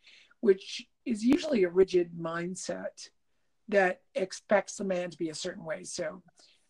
[0.41, 3.07] which is usually a rigid mindset
[3.69, 5.85] that expects the man to be a certain way.
[5.85, 6.21] So,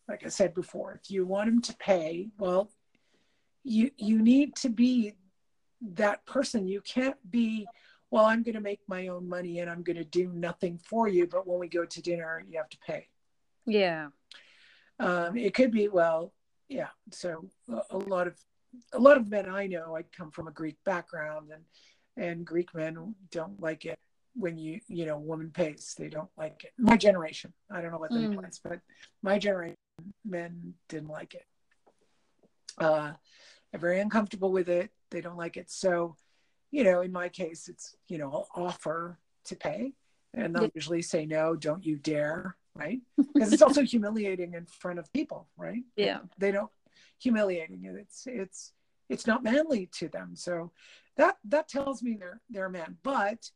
[0.08, 2.69] like I said before, if you want him to pay, well,
[3.63, 5.15] you you need to be
[5.82, 6.67] that person.
[6.67, 7.67] You can't be,
[8.11, 11.07] well, I'm going to make my own money and I'm going to do nothing for
[11.07, 13.07] you, but when we go to dinner, you have to pay.
[13.65, 14.07] Yeah.
[14.99, 16.33] Um, it could be, well,
[16.67, 16.89] yeah.
[17.11, 17.49] So
[17.91, 18.35] a, lot of
[18.93, 21.63] a lot of men I know, I come from a Greek background, and
[22.17, 23.97] and Greek men don't like it
[24.35, 25.95] when you you know woman pays.
[25.97, 26.71] They don't like it.
[26.77, 28.35] My generation, I don't know what the Mm.
[28.35, 28.81] ones, but
[29.23, 29.77] my generation,
[30.25, 31.45] men didn't like it.
[32.77, 33.13] Uh,
[33.71, 34.91] they're very uncomfortable with it.
[35.09, 35.71] They don't like it.
[35.71, 36.15] So,
[36.71, 39.93] you know, in my case, it's you know, I'll offer to pay,
[40.34, 40.69] and they'll Yeah.
[40.75, 41.55] usually say no.
[41.55, 42.99] Don't you dare, right?
[43.34, 45.84] Because it's also humiliating in front of people, right?
[45.95, 46.19] Yeah.
[46.38, 46.71] they don't
[47.19, 47.95] humiliating it.
[47.95, 48.73] It's it's
[49.10, 50.36] it's not manly to them.
[50.36, 50.71] So
[51.17, 52.97] that that tells me they're they're a man.
[53.03, 53.49] But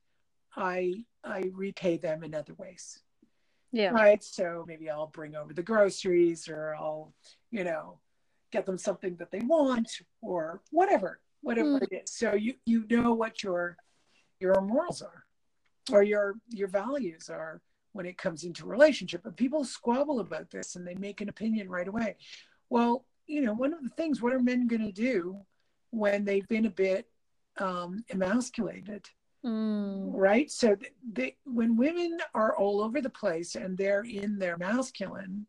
[0.56, 3.00] I I repay them in other ways.
[3.72, 3.90] Yeah.
[3.90, 4.22] right?
[4.24, 7.12] So maybe I'll bring over the groceries or I'll,
[7.50, 7.98] you know,
[8.52, 9.90] get them something that they want
[10.22, 11.84] or whatever, whatever Mm.
[11.84, 12.12] it is.
[12.12, 13.78] So you you know what your
[14.40, 15.24] your morals are
[15.92, 19.22] or your your values are when it comes into relationship.
[19.24, 22.16] But people squabble about this and they make an opinion right away.
[22.70, 25.40] Well, you know, one of the things, what are men going to do
[25.92, 27.08] when they've been a bit
[27.58, 29.06] um, emasculated?
[29.46, 30.12] Mm.
[30.14, 30.74] right so
[31.12, 35.46] they, when women are all over the place and they're in their masculine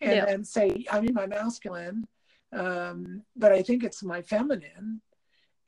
[0.00, 0.24] and Yeah.
[0.26, 2.06] then say i'm in my masculine
[2.52, 5.00] um, but i think it's my feminine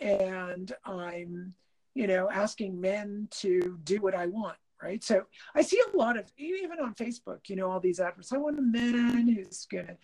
[0.01, 1.53] and i'm
[1.95, 6.19] you know asking men to do what i want right so i see a lot
[6.19, 9.97] of even on facebook you know all these adverts i want a man who's gonna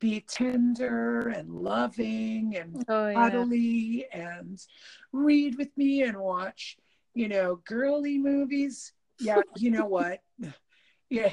[0.00, 3.30] be tender and loving and Oh yeah.
[3.30, 4.58] cuddly and
[5.12, 6.76] read with me and watch,
[7.14, 8.92] you know, girly movies.
[9.18, 10.22] Yeah, you know what?
[11.10, 11.32] Yeah,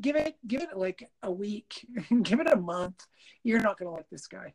[0.00, 1.86] give it give it like a week,
[2.22, 3.06] give it a month.
[3.42, 4.54] You're not going to like this guy.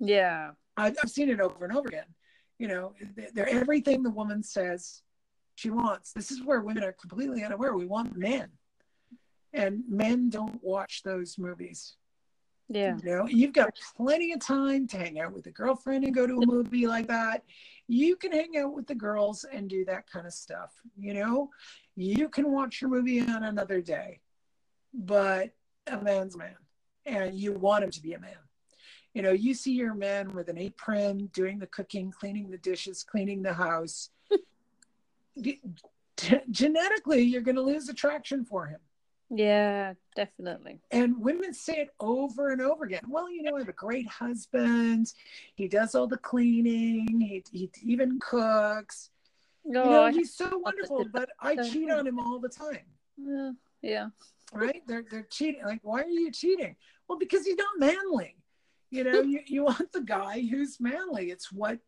[0.00, 0.52] Yeah.
[0.76, 2.06] I've, I've seen it over and over again.
[2.58, 2.94] You know,
[3.34, 5.02] they're everything the woman says
[5.54, 6.12] she wants.
[6.12, 7.74] This is where women are completely unaware.
[7.76, 8.48] We want men,
[9.52, 11.94] and men don't watch those movies.
[12.68, 12.96] Yeah.
[13.02, 16.26] You know, you've got plenty of time to hang out with a girlfriend and go
[16.26, 17.44] to a movie like that.
[17.86, 20.74] You can hang out with the girls and do that kind of stuff.
[20.98, 21.50] You know,
[21.96, 24.20] you can watch your movie on another day,
[24.92, 25.52] but
[25.86, 26.56] a man's man,
[27.06, 28.36] and you want him to be a man.
[29.18, 33.02] You know, you see your man with an apron, doing the cooking, cleaning the dishes,
[33.02, 34.10] cleaning the house.
[36.52, 38.78] Genetically, you're going to lose attraction for him.
[39.28, 39.94] Yeah.
[40.14, 40.78] Definitely.
[40.92, 43.02] And women say it over and over again.
[43.08, 45.12] Well, you know, I have a great husband.
[45.56, 47.20] He does all the cleaning.
[47.20, 49.10] He, he even cooks.
[49.66, 52.86] Oh, you know, I- he's so wonderful, but I cheat on him all the time.
[53.16, 53.50] yeah.
[53.82, 54.08] Yeah.
[54.52, 54.82] Right?
[54.86, 55.64] They're they're cheating.
[55.64, 56.76] Like, why are you cheating?
[57.08, 58.36] Well, because he's not manly.
[58.90, 61.30] You know, you, you want the guy who's manly.
[61.30, 61.78] It's what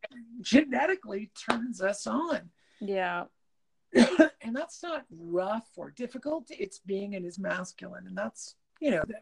[0.41, 2.51] genetically turns us on.
[2.81, 3.25] Yeah.
[3.95, 6.47] and that's not rough or difficult.
[6.51, 8.07] It's being in his masculine.
[8.07, 9.15] And that's, you know, the,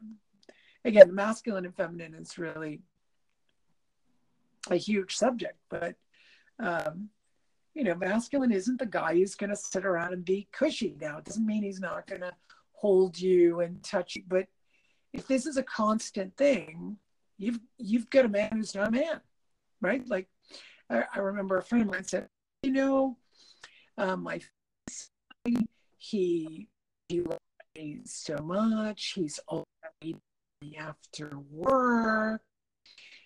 [0.85, 2.81] again, masculine and feminine is really
[4.71, 5.59] a huge subject.
[5.71, 5.95] But,
[6.59, 7.11] um,
[7.75, 10.97] you know, masculine isn't the guy who's going to sit around and be cushy.
[11.01, 12.33] Now, it doesn't mean he's not going to
[12.73, 14.25] hold you and touch you.
[14.27, 14.47] But
[15.13, 16.99] if this is a constant thing,
[17.39, 19.21] you've you've got a man who's not a man,
[19.81, 20.07] right?
[20.07, 20.29] Like
[20.91, 22.29] I, I remember a friend of mine said,
[22.63, 23.17] you know,
[23.97, 24.41] um, my
[25.99, 26.69] he
[27.09, 27.41] he loves
[28.05, 29.13] so much.
[29.15, 29.67] He's always
[30.79, 32.43] after work.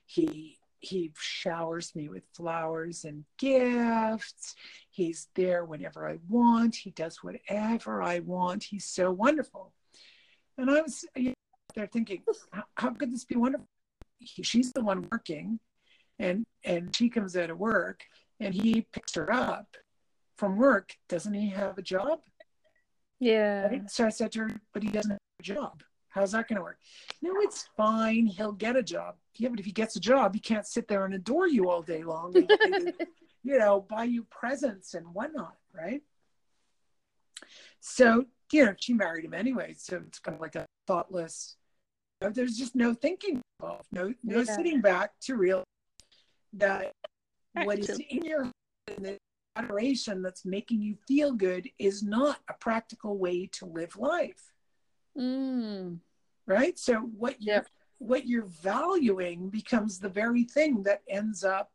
[0.06, 4.54] He he showers me with flowers and gifts.
[4.90, 6.74] He's there whenever I want.
[6.74, 8.64] He does whatever I want.
[8.64, 9.72] He's so wonderful.
[10.58, 11.34] And I was you know,
[11.76, 12.22] there thinking,
[12.52, 13.68] how, how could this be wonderful?
[14.22, 15.58] He, she's the one working,
[16.18, 18.04] and and she comes out of work,
[18.40, 19.76] and he picks her up
[20.36, 20.96] from work.
[21.08, 22.20] Doesn't he have a job?
[23.20, 23.68] Yeah.
[23.68, 23.90] Right?
[23.90, 25.82] So I said to her, but he doesn't have a job.
[26.08, 26.78] How's that going to work?
[27.22, 28.26] No, it's fine.
[28.26, 29.14] He'll get a job.
[29.36, 31.82] Yeah, but if he gets a job, he can't sit there and adore you all
[31.82, 32.92] day long and,
[33.42, 36.02] you know, buy you presents and whatnot, right?
[37.80, 39.74] So, you know, she married him anyway.
[39.78, 41.56] So it's kind of like a thoughtless,
[42.30, 44.44] there's just no thinking involved, no, no Yeah.
[44.56, 45.64] sitting back to realize
[46.54, 46.92] that
[47.54, 48.50] what is in your
[48.88, 49.18] and the
[49.56, 54.52] adoration that's making you feel good is not a practical way to live life
[55.16, 56.00] Mm.
[56.46, 57.66] right so what you Yep.
[57.98, 61.70] what you're valuing becomes the very thing that ends up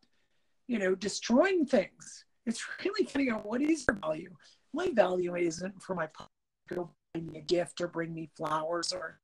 [0.68, 4.36] you know destroying things it's really figuring out what is your value
[4.74, 6.34] my value isn't for my partner
[6.70, 9.20] to go buy me a gift or bring me flowers or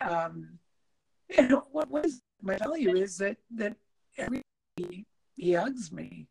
[0.00, 0.58] um
[1.28, 3.76] you know what, what is my value is that that
[4.18, 4.42] every
[4.76, 5.04] he,
[5.36, 6.26] he hugs me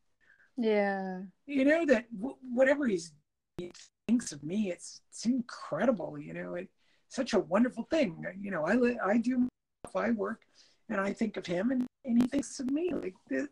[0.57, 1.21] Yeah.
[1.45, 3.13] you know that w- whatever he's
[3.57, 3.71] he
[4.07, 6.67] thinks of me it's it's incredible you know it
[7.09, 9.47] such a wonderful thing you know i li- i do
[9.95, 10.41] i work
[10.89, 13.47] and i think of him and, and he thinks of me like the,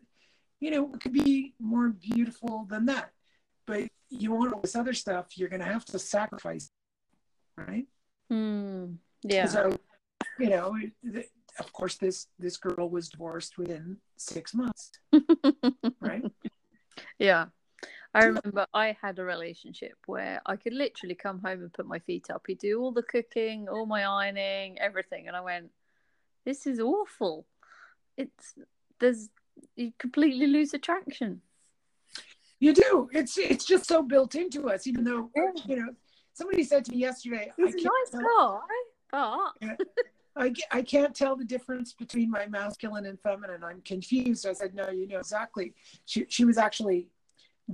[0.60, 3.10] you know it could be more beautiful than that
[3.66, 6.68] but you want all this other stuff you're going to have to sacrifice
[7.56, 7.86] right
[8.30, 8.98] Mm.
[9.22, 9.46] Yeah.
[9.46, 9.74] so
[10.38, 10.76] you know
[11.58, 14.92] of course this this girl was divorced within six months
[16.00, 16.24] right
[17.18, 17.46] Yeah.
[18.14, 21.98] I remember I had a relationship where I could literally come home and put my
[22.00, 22.44] feet up.
[22.46, 25.28] He'd do all the cooking, all my ironing, everything.
[25.28, 25.70] And I went,
[26.44, 27.46] this is awful.
[28.16, 28.54] It's,
[28.98, 29.28] there's,
[29.76, 31.42] you completely lose attraction.
[32.60, 33.08] You do.
[33.12, 35.30] It's it's just so built into us, even though
[35.64, 35.94] you know
[36.32, 38.64] somebody said to me yesterday, He's a nice tell,
[39.12, 39.78] guy, but
[40.38, 43.64] I, I can't tell the difference between my masculine and feminine.
[43.64, 44.46] I'm confused.
[44.46, 45.74] I said, no, you know exactly.
[46.06, 47.08] She, she was actually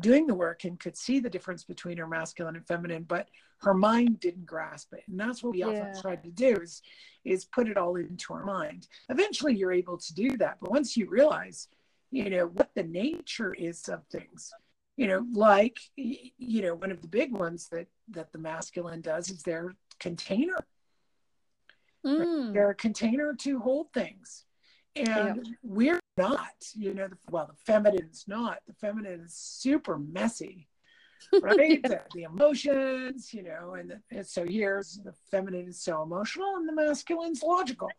[0.00, 3.74] doing the work and could see the difference between her masculine and feminine, but her
[3.74, 5.04] mind didn't grasp it.
[5.08, 5.68] And that's what we Yeah.
[5.68, 6.82] often try to do is,
[7.24, 8.88] is put it all into our mind.
[9.08, 10.58] Eventually you're able to do that.
[10.60, 11.68] But once you realize,
[12.10, 14.52] you know, what the nature is of things,
[14.96, 19.30] you know, like, you know, one of the big ones that, that the masculine does
[19.30, 20.56] is their container.
[22.04, 22.52] Mm.
[22.52, 24.44] They're a container to hold things.
[24.96, 28.58] And we're not, you know, the, well, the feminine is not.
[28.66, 30.68] The feminine is super messy,
[31.40, 31.82] right?
[31.82, 36.56] the, the emotions, you know, and, the, and so here's the feminine is so emotional
[36.56, 37.90] and the masculine's logical.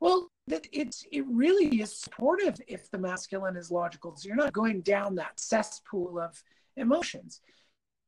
[0.00, 4.16] Well, that it's it really is supportive if the masculine is logical.
[4.16, 6.42] So you're not going down that cesspool of
[6.76, 7.40] emotions.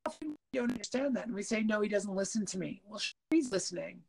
[0.05, 2.99] Often we don't understand that, and we say, "No, he doesn't listen to me." Well,
[2.99, 4.01] sure, he's listening,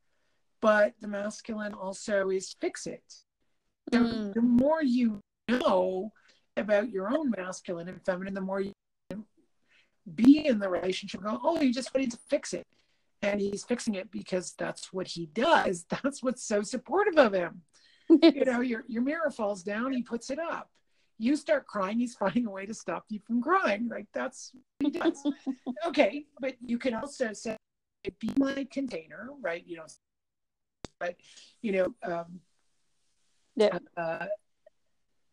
[0.66, 3.04] but the masculine also is fix it.
[3.94, 4.34] So Mm.
[4.34, 6.12] the more you know
[6.58, 8.74] about your own masculine and feminine, the more you
[10.16, 11.22] be in the relationship.
[11.22, 12.66] Go, oh, you just wanted to fix it,
[13.22, 15.86] and he's fixing it because that's what he does.
[15.90, 17.62] That's what's so supportive of him.
[18.10, 20.72] You know, your your mirror falls down, he puts it up.
[21.20, 23.88] You start crying, he's finding a way to stop you from crying.
[23.88, 25.24] Like that's what he does.
[25.86, 27.56] okay, but you can also say,
[28.20, 29.64] "Be my container," right?
[29.68, 29.86] You know,
[31.06, 31.16] but
[31.62, 31.94] you know.
[32.04, 32.40] Um,
[33.58, 33.80] Yeah.
[33.96, 34.26] uh,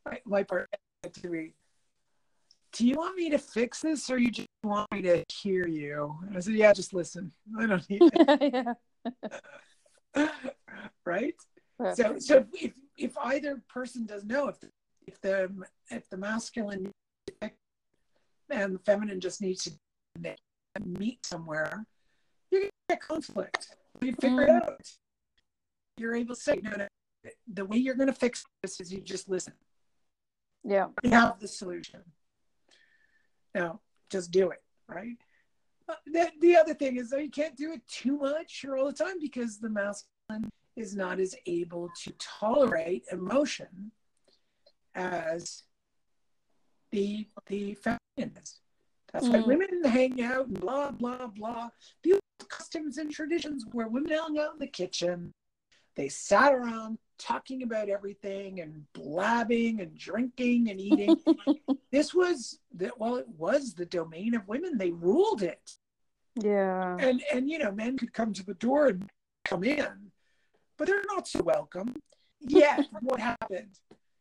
[0.06, 0.68] my, my partner
[1.12, 1.54] to me,
[2.72, 6.18] "Do you want me to fix this, or you just want me to hear you?"
[6.26, 7.32] And I said, "Yeah, just listen.
[7.58, 8.76] I don't need it."
[11.04, 11.34] right?
[11.94, 14.56] So, so if if either person doesn't know if
[15.06, 15.50] if the
[15.90, 16.92] if the masculine
[18.50, 19.72] and the feminine just needs to
[20.84, 21.84] meet somewhere,
[22.50, 23.76] you're gonna get conflict.
[24.00, 24.62] You figure it Mm.
[24.62, 24.92] out.
[25.96, 26.86] You're able to say, no, no.
[27.52, 29.52] The way you're gonna fix this is you just listen.
[30.64, 30.88] yeah.
[31.04, 32.00] You have the solution.
[33.54, 33.80] Now,
[34.10, 35.16] just do it, right?
[35.88, 38.86] Uh, The, the other thing is, though, you can't do it too much or all
[38.86, 43.92] the time because the masculine is not as able to tolerate emotion
[44.94, 45.62] as
[46.90, 48.60] the the feminine is.
[49.12, 49.46] That's why Mm.
[49.46, 51.70] women hang out and blah blah blah.
[52.02, 55.32] Beautiful customs and traditions where women hung out in the kitchen.
[55.94, 61.16] They sat around talking about everything and blabbing and drinking and eating.
[61.92, 64.78] this was that well, it was the domain of women.
[64.78, 65.76] They ruled it
[66.36, 66.96] Yeah.
[66.98, 69.08] and and you know men could come to the door and
[69.44, 70.10] come in
[70.78, 71.94] but they're not so welcome
[72.40, 73.78] yet what happened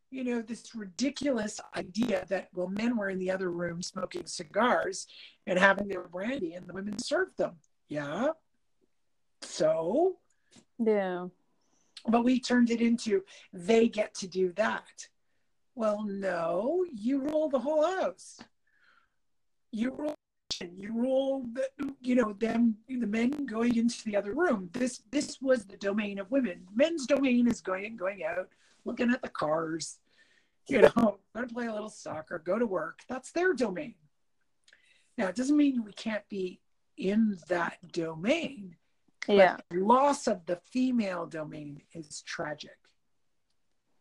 [0.10, 5.08] you know this ridiculous idea that well men were in the other room smoking cigars
[5.48, 7.54] and having their brandy and the women served them
[7.88, 8.28] yeah
[9.42, 10.18] so
[10.78, 11.28] Yeah.
[12.08, 13.24] But we turned it into
[13.54, 15.08] they get to do that.
[15.76, 18.40] Well no you rule the whole house.
[19.72, 20.16] You rule
[20.78, 24.70] you rule the, you know them the men going into the other room.
[24.74, 26.68] This this was the domain of women.
[26.76, 28.50] Men's domain is going going out
[28.84, 30.00] looking at the cars
[30.68, 30.92] you know
[31.36, 33.02] going to play a little soccer go to work.
[33.08, 33.96] That's their domain.
[35.18, 36.60] Now it doesn't mean we can't be
[36.98, 38.76] in that domain
[39.28, 39.58] Yeah.
[39.70, 42.72] but loss of the female domain is tragic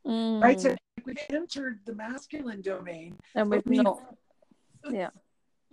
[0.07, 0.43] Mm.
[0.43, 4.01] right so we've entered the masculine domain and we've we've- not.
[4.91, 5.11] Yeah.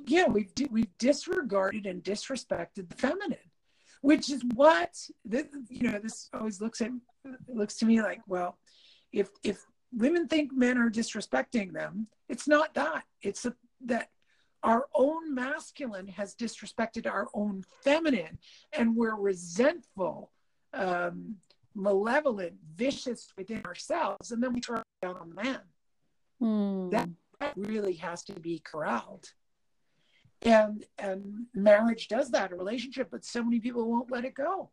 [0.06, 3.38] yeah we've we've disregarded and disrespected the feminine
[4.02, 4.94] which is what
[5.24, 6.92] the, you know this always looks at
[7.48, 8.58] looks to me like well
[9.14, 14.10] if if women think men are disrespecting them it's not that it's a, that
[14.64, 18.38] our own masculine has disrespected our own feminine
[18.74, 20.32] and we're resentful
[20.74, 21.36] um
[21.76, 25.62] malevolent vicious within ourselves and then we turn it down on the man
[26.42, 26.92] Mm.
[26.92, 29.34] That- that really has to be corralled.
[30.44, 34.70] And and marriage does that a relationship but so many people won't let it go.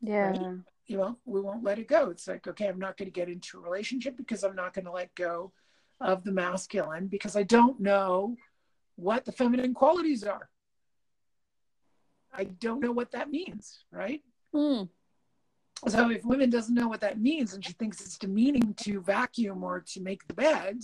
[0.00, 0.54] Yeah.
[0.86, 2.10] you know we won't let it go.
[2.10, 4.84] It's like okay i'm not going to get into a relationship because i'm not going
[4.86, 5.52] to let go
[6.00, 8.36] of the masculine because i don't know
[9.00, 10.50] what the feminine qualities are.
[12.32, 14.22] I don't know what that means right?
[14.54, 14.88] Mm.
[15.88, 19.62] so if women doesn't know what that means and she thinks it's demeaning to vacuum
[19.64, 20.80] or to make the bed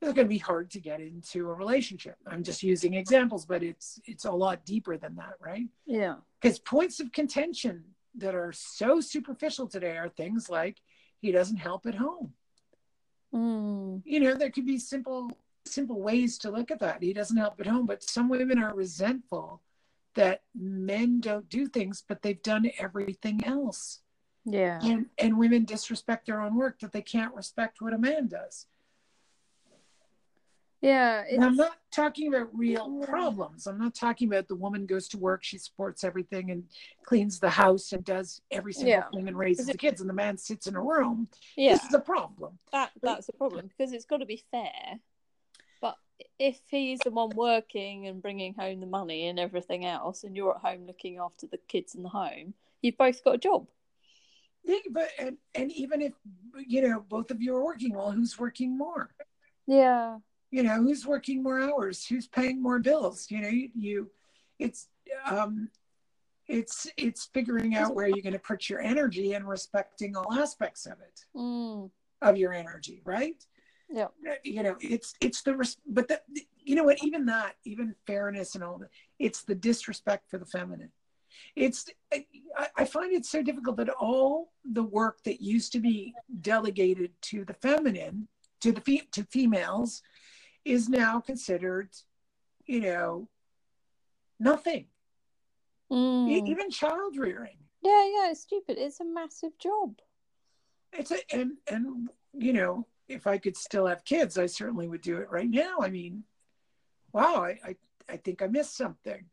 [0.00, 2.16] it's going to be hard to get into a relationship.
[2.26, 5.66] I'm just using examples but it's it's a lot deeper than that right?
[5.86, 6.16] Yeah.
[6.40, 7.84] because points of contention
[8.16, 10.78] that are so superficial today are things like
[11.20, 12.32] he doesn't help at home
[13.34, 14.02] Mm.
[14.04, 15.30] you know there could be simple
[15.64, 18.74] simple ways to look at that he doesn't help at home but some women are
[18.74, 19.62] resentful
[20.14, 24.00] that men don't do things, but they've done everything else.
[24.44, 24.80] Yeah.
[24.82, 28.66] And and women disrespect their own work that they can't respect what a man does.
[30.82, 31.24] Yeah.
[31.30, 33.06] And I'm not talking about real Yeah.
[33.06, 33.66] problems.
[33.68, 36.68] I'm not talking about the woman goes to work, she supports everything and
[37.04, 39.08] cleans the house and does every single Yeah.
[39.10, 41.28] thing and raises it- the kids, and the man sits in a room.
[41.56, 41.74] yeah.
[41.74, 42.58] This is a problem.
[42.72, 44.98] that that's a problem because it's got to be fair.
[45.80, 45.96] But
[46.38, 50.56] if he's the one working and bringing home the money and everything else, and you're
[50.56, 53.68] at home looking after the kids in the home, you've both got a job.
[54.64, 56.14] Yeah, but and, and even if
[56.56, 59.14] you know both of you are working, well, who's working more?
[59.66, 60.18] Yeah.
[60.52, 62.06] You know who's working more hours?
[62.06, 63.26] Who's paying more bills?
[63.30, 64.10] You know you, you
[64.60, 64.86] it's
[65.28, 65.68] um
[66.46, 70.86] it's it's figuring out where you're going to put your energy and respecting all aspects
[70.86, 71.24] of it.
[71.34, 71.90] Mm.
[72.20, 73.44] of your energy right?
[73.90, 74.08] Yeah.
[74.44, 76.20] you know it's it's the res- but the,
[76.58, 77.02] you know what?
[77.02, 80.92] Even that even fairness and all that it's the disrespect for the feminine.
[81.56, 82.26] It's I,
[82.76, 87.46] I find it so difficult that all the work that used to be delegated to
[87.46, 88.28] the feminine
[88.60, 90.02] to the fe- to females
[90.64, 91.88] is now considered
[92.66, 93.28] you know
[94.38, 94.86] nothing
[95.90, 96.48] E- Mm.
[96.48, 98.78] even child rearing Yeah, yeah, it's stupid.
[98.78, 99.98] It's a massive job.
[100.92, 105.02] it's a and and you know if i could still have kids i certainly would
[105.02, 106.24] do it right now i mean
[107.12, 107.76] wow i i,
[108.08, 109.24] I think i missed something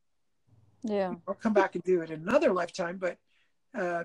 [0.83, 1.15] Yeah.
[1.27, 3.17] i'll come back and do it in another lifetime but
[3.77, 4.03] uh,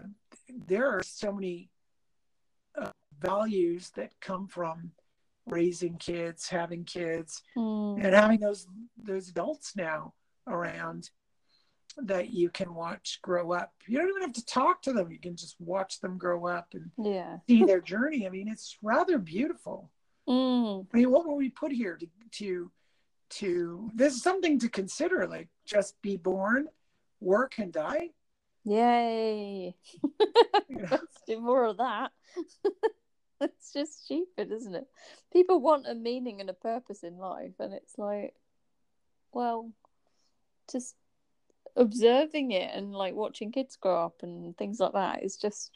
[0.68, 1.70] there are so many
[2.80, 4.92] uh, values that come from
[5.46, 8.02] raising kids having kids Mm.
[8.04, 8.66] and having those
[8.96, 10.14] those adults now
[10.46, 11.10] around
[11.98, 15.18] that you can watch grow up you don't even have to talk to them you
[15.20, 17.38] can just watch them grow up and Yeah.
[17.48, 18.26] see their journey.
[18.26, 19.90] I mean, it's rather beautiful.
[20.28, 20.86] Mm.
[20.92, 22.06] I mean, what were we put here to
[22.38, 22.70] to
[23.30, 23.90] to?
[23.94, 26.68] There's something to consider, like just be born,
[27.20, 28.10] work, and die.
[28.64, 29.76] Yay.
[30.68, 30.88] You know?
[30.90, 32.10] Let's do more of that.
[33.40, 34.86] it's just stupid, isn't it?
[35.32, 38.34] People want a meaning and a purpose in life, and it's like,
[39.32, 39.70] well,
[40.70, 40.94] just
[41.76, 45.72] observing it and like watching kids grow up and things like that is just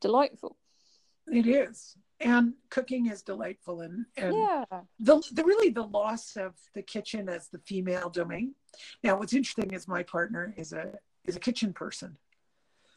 [0.00, 0.56] delightful.
[1.30, 4.64] It is, and cooking is delightful, and and Yeah.
[4.98, 8.54] the the really the loss of the kitchen as the female domain.
[9.04, 12.16] Now, what's interesting is my partner is a is a kitchen person.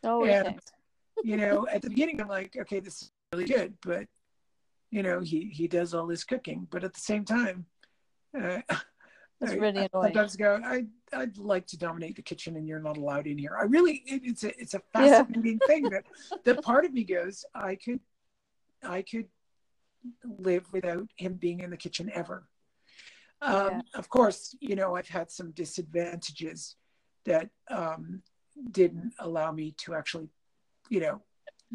[0.04, 0.58] Oh, And- okay.
[1.24, 4.06] You know, at the beginning, I'm like, okay, this is really good, but
[4.92, 7.66] you know, he he does all this cooking, but at the same time.
[8.38, 8.62] Uh,
[9.42, 10.14] That's I- really I annoying.
[10.14, 13.58] sometimes go, I I'd like to dominate the kitchen, and you're not allowed in here.
[13.60, 15.24] I really, it, it's a it's a Yeah.
[15.24, 16.06] fascinating thing that
[16.46, 18.00] that part of me goes, I could,
[18.82, 19.28] I could
[20.24, 22.48] live without him being in the kitchen ever.
[23.42, 23.82] Um, Yeah.
[23.96, 26.76] Of course, you know I've had some disadvantages
[27.26, 28.22] that um,
[28.72, 30.30] didn't allow me to actually,
[30.90, 31.22] you know,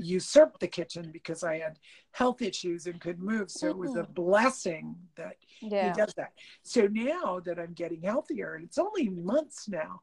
[0.01, 1.78] usurp the kitchen because I had
[2.12, 3.51] health issues and couldn't move.
[3.51, 5.88] So it was a blessing that Yeah.
[5.88, 6.32] he does that.
[6.62, 10.01] So now that I'm getting healthier, and it's only months now,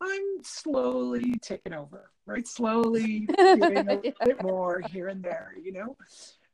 [0.00, 2.46] I'm slowly taking over, right?
[2.46, 4.10] Slowly doing a Yeah.
[4.24, 5.96] bit more here and there, you know.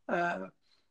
[0.09, 0.47] Uh,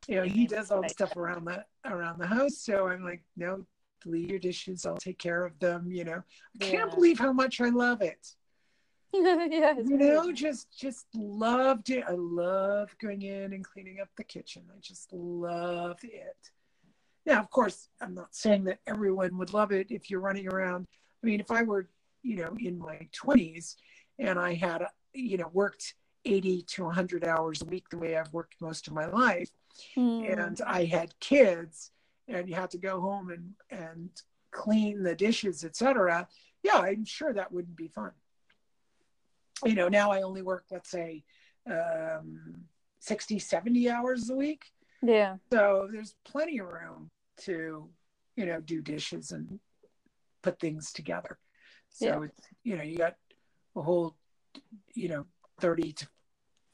[0.07, 3.21] you know, he does all the stuff around the around the house, so I'm like,
[3.37, 3.65] no,
[4.05, 4.85] leave your dishes.
[4.85, 5.91] I'll take care of them.
[5.91, 6.23] You know,
[6.61, 6.95] I can't Yeah.
[6.95, 8.33] believe how much I love it.
[9.13, 12.03] yeah, You know, just just loved it.
[12.07, 14.63] I love going in and cleaning up the kitchen.
[14.75, 16.37] I just love it.
[17.25, 20.85] Now, of course, I'm not saying that everyone would love it if you're running around.
[21.23, 21.89] I mean, if I were,
[22.23, 23.75] you know, in my 20s
[24.19, 25.95] and I had, you know, worked
[26.25, 29.49] 80 to 100 hours a week the way I've worked most of my life,
[29.95, 30.39] Mm.
[30.39, 31.91] and I had kids,
[32.27, 34.09] and you had to go home and and
[34.51, 36.27] clean the dishes, etc.
[36.63, 38.11] Yeah, I'm sure that wouldn't be fun.
[39.65, 41.23] You know, now I only work, let's say,
[41.69, 42.55] um,
[42.99, 44.65] 60, 70 hours a week.
[45.01, 47.09] yeah, So there's plenty of room
[47.41, 47.89] to,
[48.35, 49.59] you know, do dishes and
[50.41, 51.37] put things together.
[51.89, 52.21] So, Yeah.
[52.23, 53.15] it's, you know, you got
[53.75, 54.15] a whole,
[54.93, 55.25] you know,
[55.59, 56.07] 30 to,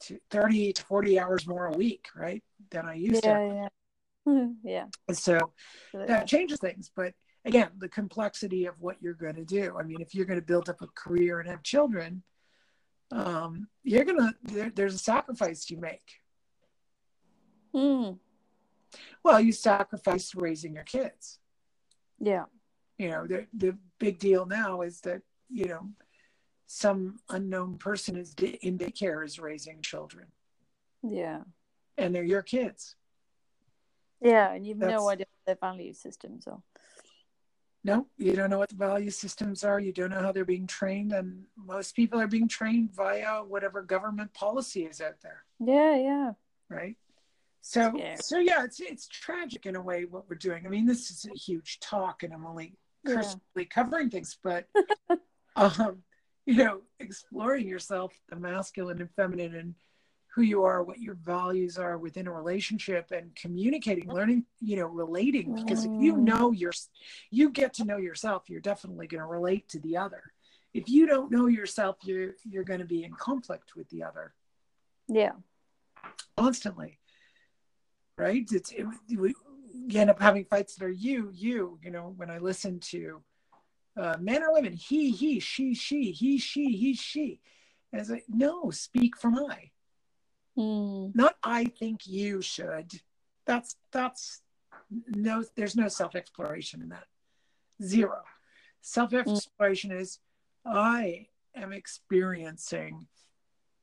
[0.00, 2.42] to 30 to 40 hours more a week, right?
[2.70, 3.30] Than I used to.
[3.30, 3.68] yeah,
[4.26, 4.86] yeah, yeah.
[5.08, 5.52] And so
[5.92, 6.90] that changes things.
[6.94, 7.14] But
[7.44, 9.76] again, the complexity of what you're going to do.
[9.78, 12.22] I mean, if you're going to build up a career and have children,
[13.10, 16.20] um, you're to, there, there's a sacrifice you make.
[17.74, 18.18] Mm.
[19.22, 21.38] Well, you sacrifice raising your kids.
[22.18, 22.44] Yeah,
[22.98, 25.90] You know, the, the big deal now is that, you know,
[26.66, 30.26] some unknown person is in daycare is raising children
[31.02, 31.42] yeah,
[31.96, 32.96] and they're your kids.
[34.20, 36.60] yeah, and you've That's- no idea what their value systems are.
[37.86, 39.78] No, you don't know what the value systems are.
[39.78, 43.80] You don't know how they're being trained, and most people are being trained via whatever
[43.80, 45.44] government policy is out there.
[45.60, 46.32] Yeah, yeah.
[46.68, 46.96] Right.
[47.60, 48.16] So, Yeah.
[48.16, 50.66] so yeah, it's it's tragic in a way what we're doing.
[50.66, 53.22] I mean, this is a huge talk, and I'm only Yeah.
[53.70, 54.66] covering things, but
[55.56, 56.02] um,
[56.44, 59.74] you know, exploring yourself, the masculine and feminine, and
[60.36, 64.84] who you are, what your values are within a relationship, and communicating, learning, you know,
[64.86, 65.54] relating.
[65.54, 66.24] Because if you Mm.
[66.24, 66.72] know your,
[67.30, 70.22] you get to know yourself, you're definitely going to relate to the other.
[70.74, 74.34] If you don't know yourself, you're you're going to be in conflict with the other
[75.08, 75.32] Yeah.
[76.36, 76.98] constantly
[78.18, 79.34] right it's it, we
[79.72, 83.22] you end up having fights that are you you you know when i listen to
[83.98, 87.40] uh, men or women he he she she he she he she
[87.92, 89.70] and it's like no speak from i
[90.58, 91.14] Mm.
[91.14, 92.90] not i think you should.
[93.46, 94.42] That's that's
[95.08, 97.04] no there's no self-exploration in that.
[97.82, 98.22] Zero.
[98.80, 100.18] Self-exploration is
[100.64, 103.06] i am experiencing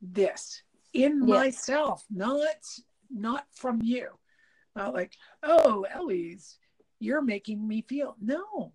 [0.01, 0.63] this
[0.93, 1.35] in Yeah.
[1.39, 2.45] myself not
[3.09, 4.09] not from you.
[4.75, 6.57] Not like oh eloise
[6.99, 8.73] you're making me feel no.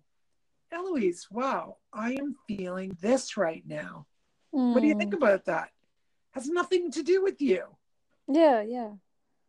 [0.71, 4.05] Eloise wow i am feeling this right now.
[4.51, 5.17] What do you think Mm.
[5.17, 5.69] about that?
[6.31, 7.63] Has nothing to do with you
[8.31, 8.91] Yeah, yeah.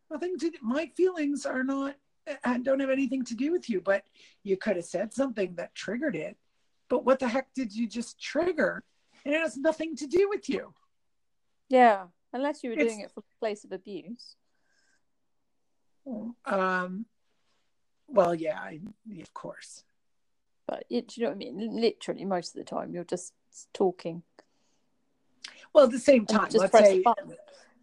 [0.09, 1.95] nothing to my feelings are not
[2.43, 4.03] and don't have anything to do with you but
[4.43, 6.35] you could have said something that triggered it
[6.89, 8.83] but what the heck did you just trigger
[9.25, 10.73] and it has nothing to do with you
[11.69, 12.07] Yeah.
[12.33, 14.35] Unless you were It's- doing it from a place of abuse.
[16.45, 17.05] um
[18.07, 18.79] well yeah I,
[19.21, 19.83] of course
[20.67, 21.81] But it, you know what I mean?
[21.81, 23.33] Literally, most of the time, you're just
[23.73, 24.23] talking.
[25.73, 27.03] well at the same time let's say.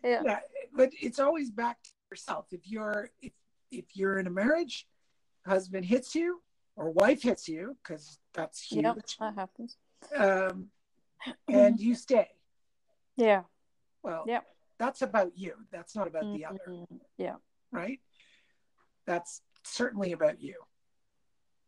[0.05, 0.23] Yeah.
[0.25, 0.39] yeah
[0.75, 3.33] but it's always back to yourself if you're if,
[3.71, 4.87] if you're in a marriage
[5.47, 6.41] husband hits you
[6.77, 9.77] or wife hits you because that's huge Yep, that happens.
[10.17, 10.69] um
[11.49, 12.29] and you stay
[13.17, 13.43] Yeah.
[14.03, 14.45] well Yep.
[14.79, 17.01] that's about you that's not about the other Mhm.
[17.17, 17.37] Yeah.
[17.73, 18.01] right
[19.07, 20.55] that's certainly about you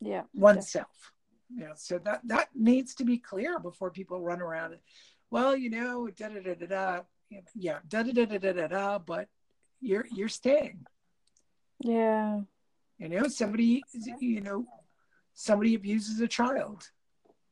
[0.00, 0.22] Yeah.
[0.34, 1.12] oneself
[1.54, 4.76] yeah so that that needs to be clear before people run around
[5.30, 7.00] well you know da da da da da
[7.54, 9.28] yeah da da da da da da da but
[9.80, 10.84] you're you're staying
[11.80, 12.40] Yeah.
[12.98, 13.82] you know somebody
[14.20, 14.66] you know
[15.34, 16.88] somebody abuses a child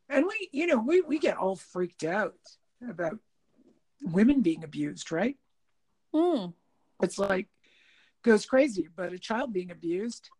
[0.09, 2.35] and we you know we, we get all freaked out
[2.89, 3.19] about
[4.03, 5.37] women being abused right
[6.15, 6.55] Mm.
[7.03, 7.49] it's like
[8.23, 10.31] goes crazy but a child being abused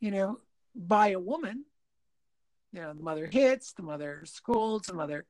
[0.00, 0.38] you know
[0.74, 1.64] by a woman
[2.72, 5.26] you know the mother hits the mother scolds the mother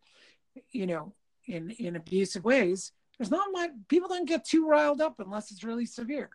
[0.70, 1.14] you know
[1.46, 5.62] in in abusive ways there's not much people don't get too riled up unless it's
[5.64, 6.30] really severe.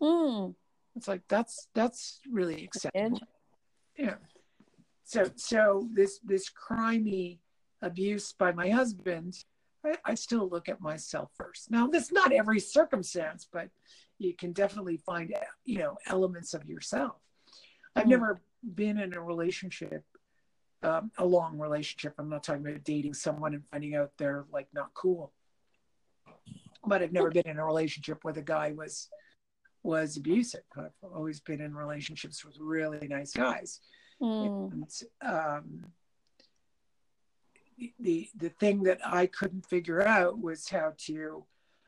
[0.00, 0.54] Mm.
[0.96, 3.20] it's like that's that's really acceptable.
[3.98, 4.14] Yeah.
[5.04, 7.38] So so this this crimey
[7.82, 9.44] abuse by my husband
[9.84, 11.70] I, I still look at myself first.
[11.70, 13.68] Now that's not every circumstance but
[14.18, 15.34] you can definitely find
[15.64, 17.16] you know elements of yourself.
[17.96, 18.10] I've Mm.
[18.10, 18.40] never
[18.74, 20.04] been in a relationship
[20.84, 24.68] um, a long relationship i'm not talking about dating someone and finding out they're like
[24.72, 25.32] not cool
[26.86, 29.08] but i've never been in a relationship where the guy was
[29.82, 33.80] was abusive i've always been in relationships with really nice guys
[34.22, 34.72] Mm.
[34.72, 35.86] and um,
[37.98, 41.44] the the thing that I couldn't figure out was how to,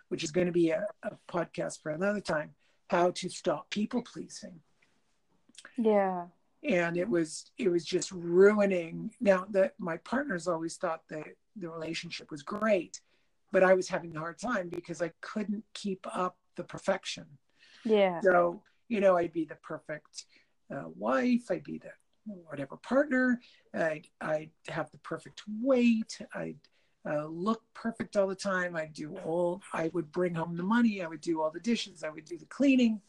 [0.09, 2.51] which is going to be a, a podcast for another time,
[2.91, 4.61] how to stop people pleasing.
[5.79, 6.27] Yeah.
[6.69, 9.13] And it was it was just ruining.
[9.21, 13.01] Now that my partners always thought that the relationship was great,
[13.53, 17.27] but I was having a hard time because I couldn't keep up the perfection.
[17.85, 18.21] Yeah.
[18.21, 20.25] So, you know, I'd be the perfect
[20.75, 21.93] uh, wife, I'd be the
[22.25, 23.41] whatever partner,
[23.73, 26.59] I'd, I'd have the perfect weight, I'd
[27.09, 28.75] uh, look perfect all the time.
[28.75, 32.03] I'd do all, I would bring home the money, I would do all the dishes,
[32.03, 33.01] I would do the cleaning.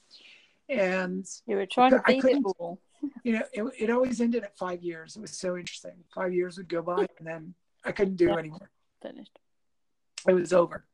[0.70, 2.80] And, You were trying to beat it all.
[3.24, 5.16] You know, it, it always ended at five years.
[5.16, 5.92] It was so interesting.
[6.14, 8.36] Five years would go by and then I couldn't do Yeah.
[8.38, 8.70] anymore.
[9.02, 9.38] Finished.
[10.28, 10.86] It was over.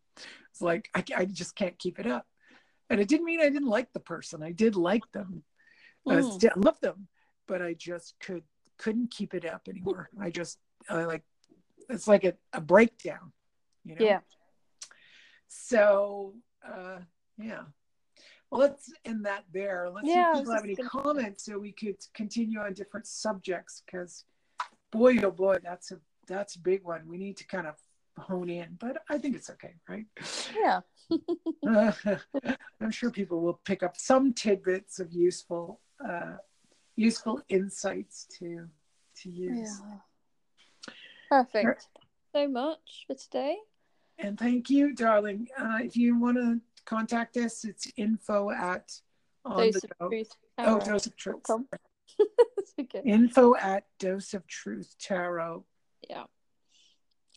[0.52, 2.28] It's like, I, I just can't keep it up.
[2.90, 4.44] And it didn't mean I didn't like the person.
[4.44, 5.44] I did like them.
[6.08, 6.34] I Mm.
[6.34, 7.08] still love them,
[7.48, 8.44] but I just could
[8.78, 10.10] couldn't keep it up anymore.
[10.20, 11.24] I just I like
[11.90, 13.32] it's like a, a breakdown,
[13.86, 14.04] you know.
[14.06, 14.20] Yeah.
[15.48, 16.36] So
[16.68, 17.00] uh
[17.38, 17.64] yeah.
[18.54, 19.90] Let's end that there.
[19.90, 23.08] Let's Yeah, see if people have any gonna- comments so we could continue on different
[23.08, 24.26] subjects because
[24.92, 27.08] boy oh boy, that's a that's a big one.
[27.08, 27.76] We need to kind of
[28.18, 30.06] hone in, but I think it's okay, right?
[30.56, 30.82] Yeah.
[32.82, 36.38] I'm sure people will pick up some tidbits of useful uh,
[36.96, 38.68] useful insights to
[39.22, 39.82] to use.
[39.82, 40.94] Yeah.
[41.30, 41.88] Perfect.
[42.36, 43.58] So much for today.
[44.20, 45.48] And thank you, darling.
[45.58, 48.92] Uh, if you want to contact us, it's info at
[49.46, 50.30] on Dose the of truth.
[50.58, 51.42] Oh, dose of truth.
[52.80, 53.02] okay.
[53.06, 55.66] Info at dose of truth tarot.
[56.10, 56.24] Yeah.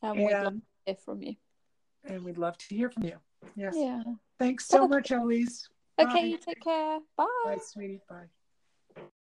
[0.03, 1.35] And we'd love to hear from you.
[2.05, 3.17] and we'd love to hear from you.
[3.57, 3.75] Yes.
[3.77, 4.03] Yeah.
[4.39, 5.69] Thanks so much, Elise.
[5.99, 6.21] Okay, Bye.
[6.27, 6.99] you take care.
[7.17, 7.27] Bye.
[7.45, 8.03] Bye, sweetie.
[8.09, 8.27] Bye.